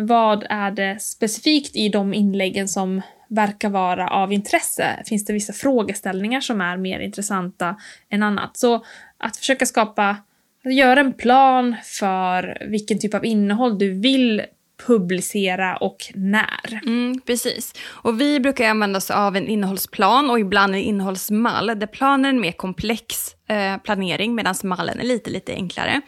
vad 0.04 0.46
är 0.50 0.72
det 0.72 1.02
specifikt 1.02 1.76
i 1.76 1.90
de 1.90 2.14
inläggen 2.14 2.68
som 2.68 3.02
verkar 3.30 3.70
vara 3.70 4.08
av 4.08 4.34
intresse? 4.34 5.04
Finns 5.06 5.26
det 5.26 5.34
vissa 5.34 5.54
frågeställningar 5.54 6.42
som 6.42 6.62
är 6.62 6.78
mer 6.78 7.00
intressanta 7.00 7.76
än 8.10 8.24
annat? 8.24 8.58
Så 8.58 8.86
att 9.18 9.38
försöka 9.38 9.66
skapa 9.66 10.18
göra 10.64 11.00
en 11.00 11.14
plan 11.14 11.76
för 11.84 12.68
vilken 12.70 13.00
typ 13.00 13.14
av 13.14 13.26
innehåll 13.26 13.78
du 13.78 14.00
vill 14.00 14.42
publicera 14.88 15.78
och 15.78 15.98
när. 16.16 16.82
Mm, 16.86 17.22
precis. 17.26 17.74
Och 17.88 18.22
vi 18.22 18.40
brukar 18.40 18.70
använda 18.70 18.98
oss 18.98 19.12
av 19.12 19.36
en 19.36 19.48
innehållsplan 19.48 20.30
och 20.30 20.40
ibland 20.40 20.76
en 20.76 20.82
innehållsmall. 20.82 21.68
Där 21.68 21.88
planen 21.88 22.26
är 22.26 22.30
en 22.30 22.42
mer 22.42 22.52
komplex 22.52 23.37
eh, 23.48 23.78
planering 23.78 24.36
medan 24.36 24.56
mallen 24.64 25.00
är 25.00 25.04
lite, 25.04 25.30
lite 25.30 25.54
enklare. 25.54 26.02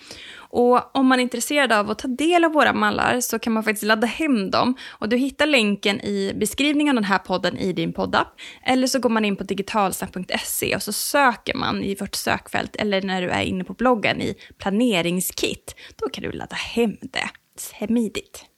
Och 0.52 0.96
om 0.96 1.08
man 1.08 1.20
är 1.20 1.24
intresserad 1.24 1.72
av 1.72 1.90
att 1.90 2.00
ta 2.00 2.08
del 2.08 2.46
av 2.46 2.52
våra 2.52 2.74
mallar 2.74 3.22
så 3.22 3.40
kan 3.40 3.54
man 3.54 3.64
faktiskt 3.64 3.84
ladda 3.84 4.08
hem 4.08 4.52
dem. 4.52 4.76
Och 4.90 5.10
du 5.10 5.18
hittar 5.18 5.46
länken 5.46 6.02
i 6.02 6.34
beskrivningen 6.36 6.98
av 6.98 7.02
den 7.02 7.12
här 7.12 7.18
podden 7.18 7.58
i 7.58 7.74
din 7.74 7.94
poddapp. 7.94 8.28
Eller 8.64 8.88
så 8.88 9.00
går 9.00 9.10
man 9.10 9.26
in 9.26 9.36
på 9.36 9.44
digitalsnack.se 9.44 10.76
och 10.76 10.84
så 10.84 10.94
söker 10.94 11.54
man 11.54 11.84
i 11.84 11.96
vårt 11.96 12.16
sökfält 12.16 12.76
eller 12.76 13.02
när 13.02 13.22
du 13.22 13.30
är 13.30 13.42
inne 13.42 13.64
på 13.64 13.74
bloggen 13.74 14.22
i 14.22 14.36
planeringskit. 14.58 15.76
Då 15.96 16.10
kan 16.10 16.24
du 16.24 16.32
ladda 16.32 16.56
hem 16.56 16.98
det 17.02 17.30
smidigt. 17.58 18.49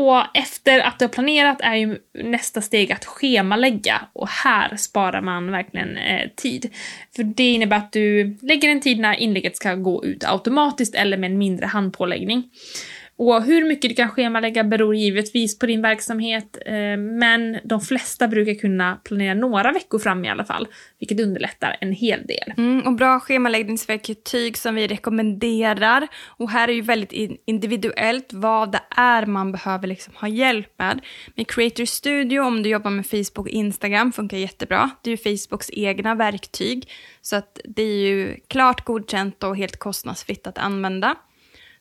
Och 0.00 0.24
efter 0.34 0.80
att 0.80 0.98
du 0.98 1.04
har 1.04 1.10
planerat 1.10 1.60
är 1.60 1.74
ju 1.74 1.98
nästa 2.24 2.60
steg 2.60 2.92
att 2.92 3.04
schemalägga 3.04 4.00
och 4.12 4.28
här 4.28 4.76
sparar 4.76 5.20
man 5.20 5.50
verkligen 5.50 5.96
eh, 5.96 6.28
tid. 6.36 6.74
För 7.16 7.22
det 7.22 7.52
innebär 7.52 7.76
att 7.76 7.92
du 7.92 8.36
lägger 8.42 8.68
en 8.68 8.80
tid 8.80 8.98
när 8.98 9.14
inlägget 9.14 9.56
ska 9.56 9.74
gå 9.74 10.04
ut 10.04 10.24
automatiskt 10.24 10.94
eller 10.94 11.16
med 11.16 11.30
en 11.30 11.38
mindre 11.38 11.66
handpåläggning. 11.66 12.50
Och 13.18 13.42
hur 13.42 13.64
mycket 13.68 13.90
du 13.90 13.94
kan 13.94 14.10
schemalägga 14.10 14.64
beror 14.64 14.94
givetvis 14.94 15.58
på 15.58 15.66
din 15.66 15.82
verksamhet, 15.82 16.58
eh, 16.66 16.96
men 16.96 17.58
de 17.64 17.80
flesta 17.80 18.28
brukar 18.28 18.54
kunna 18.54 19.00
planera 19.04 19.34
några 19.34 19.72
veckor 19.72 19.98
fram 19.98 20.24
i 20.24 20.28
alla 20.28 20.44
fall, 20.44 20.68
vilket 20.98 21.20
underlättar 21.20 21.76
en 21.80 21.92
hel 21.92 22.26
del. 22.26 22.54
Mm, 22.56 22.86
och 22.86 22.92
bra 22.92 23.20
schemaläggningsverktyg 23.20 24.56
som 24.56 24.74
vi 24.74 24.86
rekommenderar. 24.86 26.08
Och 26.26 26.50
här 26.50 26.68
är 26.68 26.72
ju 26.72 26.80
väldigt 26.80 27.40
individuellt 27.46 28.32
vad 28.32 28.72
det 28.72 28.82
är 28.90 29.26
man 29.26 29.52
behöver 29.52 29.86
liksom 29.86 30.14
ha 30.16 30.28
hjälp 30.28 30.78
med. 30.78 31.00
Med 31.34 31.48
Creator 31.48 31.84
Studio, 31.84 32.40
om 32.40 32.62
du 32.62 32.70
jobbar 32.70 32.90
med 32.90 33.06
Facebook 33.06 33.38
och 33.38 33.48
Instagram, 33.48 34.12
funkar 34.12 34.36
jättebra. 34.36 34.90
Det 35.02 35.10
är 35.10 35.16
ju 35.16 35.36
Facebooks 35.36 35.70
egna 35.72 36.14
verktyg, 36.14 36.90
så 37.22 37.36
att 37.36 37.60
det 37.64 37.82
är 37.82 38.06
ju 38.08 38.36
klart 38.48 38.84
godkänt 38.84 39.44
och 39.44 39.56
helt 39.56 39.78
kostnadsfritt 39.78 40.46
att 40.46 40.58
använda. 40.58 41.16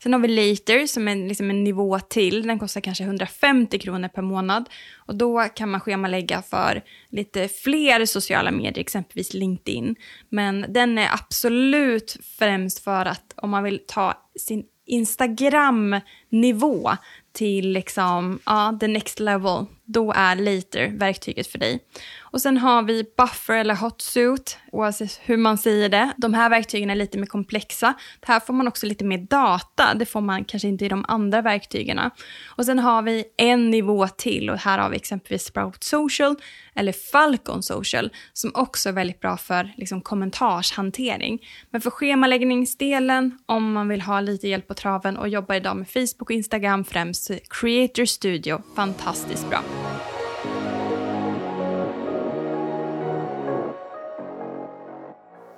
Sen 0.04 0.14
har 0.14 0.20
vi 0.20 0.28
Later 0.28 0.88
som 0.88 1.08
är 1.08 1.16
liksom 1.16 1.50
en 1.50 1.64
nivå 1.64 2.00
till. 2.00 2.48
Den 2.48 2.60
kostar 2.60 2.82
kanske 2.82 3.04
150 3.04 3.80
kronor 3.80 4.08
per 4.08 4.22
månad. 4.22 4.70
Och 4.96 5.16
då 5.16 5.42
kan 5.42 5.70
man 5.70 5.80
schemalägga 5.80 6.42
för 6.42 6.84
lite 7.10 7.48
fler 7.48 8.06
sociala 8.06 8.52
medier, 8.52 8.80
exempelvis 8.80 9.34
LinkedIn. 9.34 9.96
Men 10.30 10.66
den 10.70 10.98
är 10.98 11.10
absolut 11.14 12.18
främst 12.40 12.80
för 12.80 13.06
att 13.06 13.34
om 13.36 13.50
man 13.50 13.64
vill 13.64 13.80
ta 13.88 14.14
sin 14.40 14.64
Instagram-nivå 14.86 16.92
till 17.32 17.72
liksom, 17.72 18.40
ja, 18.46 18.78
the 18.80 18.88
next 18.88 19.20
level, 19.20 19.66
då 19.88 20.12
är 20.16 20.36
Later 20.36 20.88
verktyget 20.88 21.48
för 21.48 21.60
dig. 21.60 21.80
Och 22.20 22.42
sen 22.42 22.58
har 22.58 22.84
vi 22.84 23.06
Buffer 23.18 23.58
eller 23.58 23.76
hot 23.76 24.02
suit, 24.02 24.58
oavsett 24.72 25.20
hur 25.24 25.38
man 25.38 25.58
säger 25.58 25.90
det. 25.90 26.14
De 26.18 26.34
här 26.34 26.50
verktygen 26.50 26.90
är 26.90 26.96
lite 26.96 27.18
mer 27.18 27.26
komplexa. 27.26 27.94
Här 28.22 28.40
får 28.40 28.54
man 28.54 28.68
också 28.68 28.86
lite 28.86 29.06
mer 29.06 29.18
data, 29.18 29.94
det 29.94 30.06
får 30.06 30.22
man 30.22 30.46
kanske 30.46 30.68
inte 30.68 30.86
i 30.86 30.90
de 30.90 31.06
andra 31.08 31.42
verktygen. 31.42 32.00
Och 32.46 32.66
sen 32.66 32.80
har 32.80 33.02
vi 33.02 33.24
en 33.38 33.70
nivå 33.70 34.08
till 34.08 34.50
och 34.50 34.58
här 34.58 34.78
har 34.78 34.90
vi 34.90 34.96
exempelvis 34.96 35.44
Sprout 35.44 35.84
Social 35.84 36.36
eller 36.78 36.92
Falcon 36.92 37.64
Social 37.64 38.10
som 38.34 38.52
också 38.54 38.90
är 38.90 38.94
väldigt 38.94 39.20
bra 39.20 39.38
för 39.38 39.74
liksom, 39.78 40.02
kommentarshantering. 40.02 41.48
Men 41.70 41.82
för 41.82 41.90
schemaläggningsdelen, 41.90 43.38
om 43.46 43.72
man 43.72 43.88
vill 43.88 44.02
ha 44.02 44.20
lite 44.20 44.48
hjälp 44.48 44.68
på 44.68 44.74
traven 44.74 45.18
och 45.18 45.30
jobbar 45.30 45.56
idag 45.56 45.78
med 45.78 45.90
Facebook 45.90 46.22
och 46.22 46.32
Instagram 46.32 46.84
främst, 46.84 47.32
Creator 47.50 48.06
Studio, 48.06 48.62
fantastiskt 48.76 49.50
bra. 49.50 49.64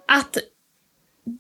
Att 0.08 0.38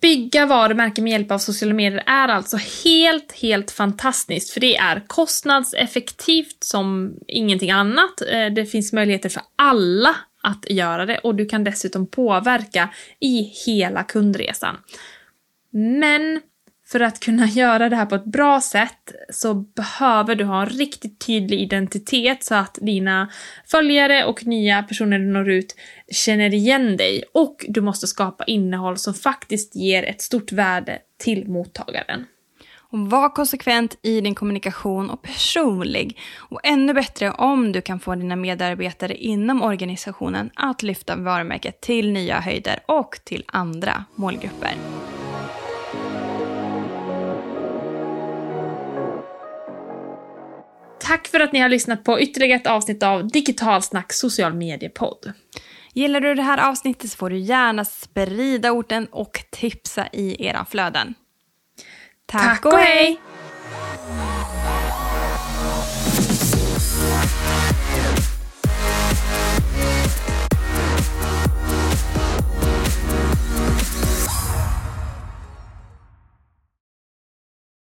bygga 0.01 0.45
varumärken 0.45 1.03
med 1.03 1.11
hjälp 1.11 1.31
av 1.31 1.37
sociala 1.37 1.73
medier 1.73 2.03
är 2.05 2.27
alltså 2.27 2.57
helt, 2.83 3.31
helt 3.31 3.71
fantastiskt. 3.71 4.49
För 4.49 4.59
det 4.59 4.77
är 4.77 5.03
kostnadseffektivt 5.07 6.63
som 6.63 7.13
ingenting 7.27 7.71
annat. 7.71 8.21
Eh, 8.21 8.45
det 8.45 8.65
finns 8.65 8.93
möjligheter 8.93 9.29
för 9.29 9.41
alla 9.55 10.15
att 10.43 10.69
göra 10.69 11.05
det 11.05 11.17
och 11.17 11.35
du 11.35 11.45
kan 11.45 11.63
dessutom 11.63 12.07
påverka 12.07 12.89
i 13.19 13.41
hela 13.65 14.03
kundresan. 14.03 14.77
Men 15.71 16.41
för 16.91 16.99
att 16.99 17.19
kunna 17.19 17.45
göra 17.45 17.89
det 17.89 17.95
här 17.95 18.05
på 18.05 18.15
ett 18.15 18.25
bra 18.25 18.61
sätt 18.61 19.11
så 19.29 19.53
behöver 19.53 20.35
du 20.35 20.43
ha 20.43 20.61
en 20.61 20.69
riktigt 20.69 21.19
tydlig 21.19 21.61
identitet 21.61 22.43
så 22.43 22.55
att 22.55 22.77
dina 22.81 23.29
följare 23.65 24.25
och 24.25 24.45
nya 24.45 24.83
personer 24.83 25.19
du 25.19 25.25
når 25.25 25.49
ut 25.49 25.75
känner 26.11 26.53
igen 26.53 26.97
dig. 26.97 27.23
Och 27.33 27.65
du 27.67 27.81
måste 27.81 28.07
skapa 28.07 28.43
innehåll 28.43 28.97
som 28.97 29.13
faktiskt 29.13 29.75
ger 29.75 30.03
ett 30.03 30.21
stort 30.21 30.51
värde 30.51 30.99
till 31.17 31.47
mottagaren. 31.47 32.25
Och 32.91 32.99
var 32.99 33.29
konsekvent 33.29 33.97
i 34.01 34.21
din 34.21 34.35
kommunikation 34.35 35.09
och 35.09 35.21
personlig. 35.21 36.19
Och 36.37 36.59
ännu 36.63 36.93
bättre 36.93 37.31
om 37.31 37.71
du 37.71 37.81
kan 37.81 37.99
få 37.99 38.15
dina 38.15 38.35
medarbetare 38.35 39.15
inom 39.15 39.61
organisationen 39.61 40.49
att 40.55 40.83
lyfta 40.83 41.15
varumärket 41.15 41.81
till 41.81 42.11
nya 42.11 42.39
höjder 42.39 42.79
och 42.85 43.19
till 43.23 43.43
andra 43.47 44.05
målgrupper. 44.15 44.75
Tack 51.09 51.27
för 51.27 51.39
att 51.39 51.53
ni 51.53 51.59
har 51.59 51.69
lyssnat 51.69 52.03
på 52.03 52.19
ytterligare 52.19 52.59
ett 52.59 52.67
avsnitt 52.67 53.03
av 53.03 53.27
Digitalsnack 53.27 54.13
social 54.13 54.53
mediepodd. 54.53 55.33
Gillar 55.93 56.21
du 56.21 56.35
det 56.35 56.41
här 56.41 56.69
avsnittet 56.69 57.11
så 57.11 57.17
får 57.17 57.29
du 57.29 57.37
gärna 57.37 57.85
sprida 57.85 58.71
orten 58.71 59.07
och 59.11 59.43
tipsa 59.51 60.07
i 60.13 60.45
era 60.45 60.65
flöden. 60.65 61.13
Tack 62.25 62.65
och 62.65 62.77
hej! 62.77 63.19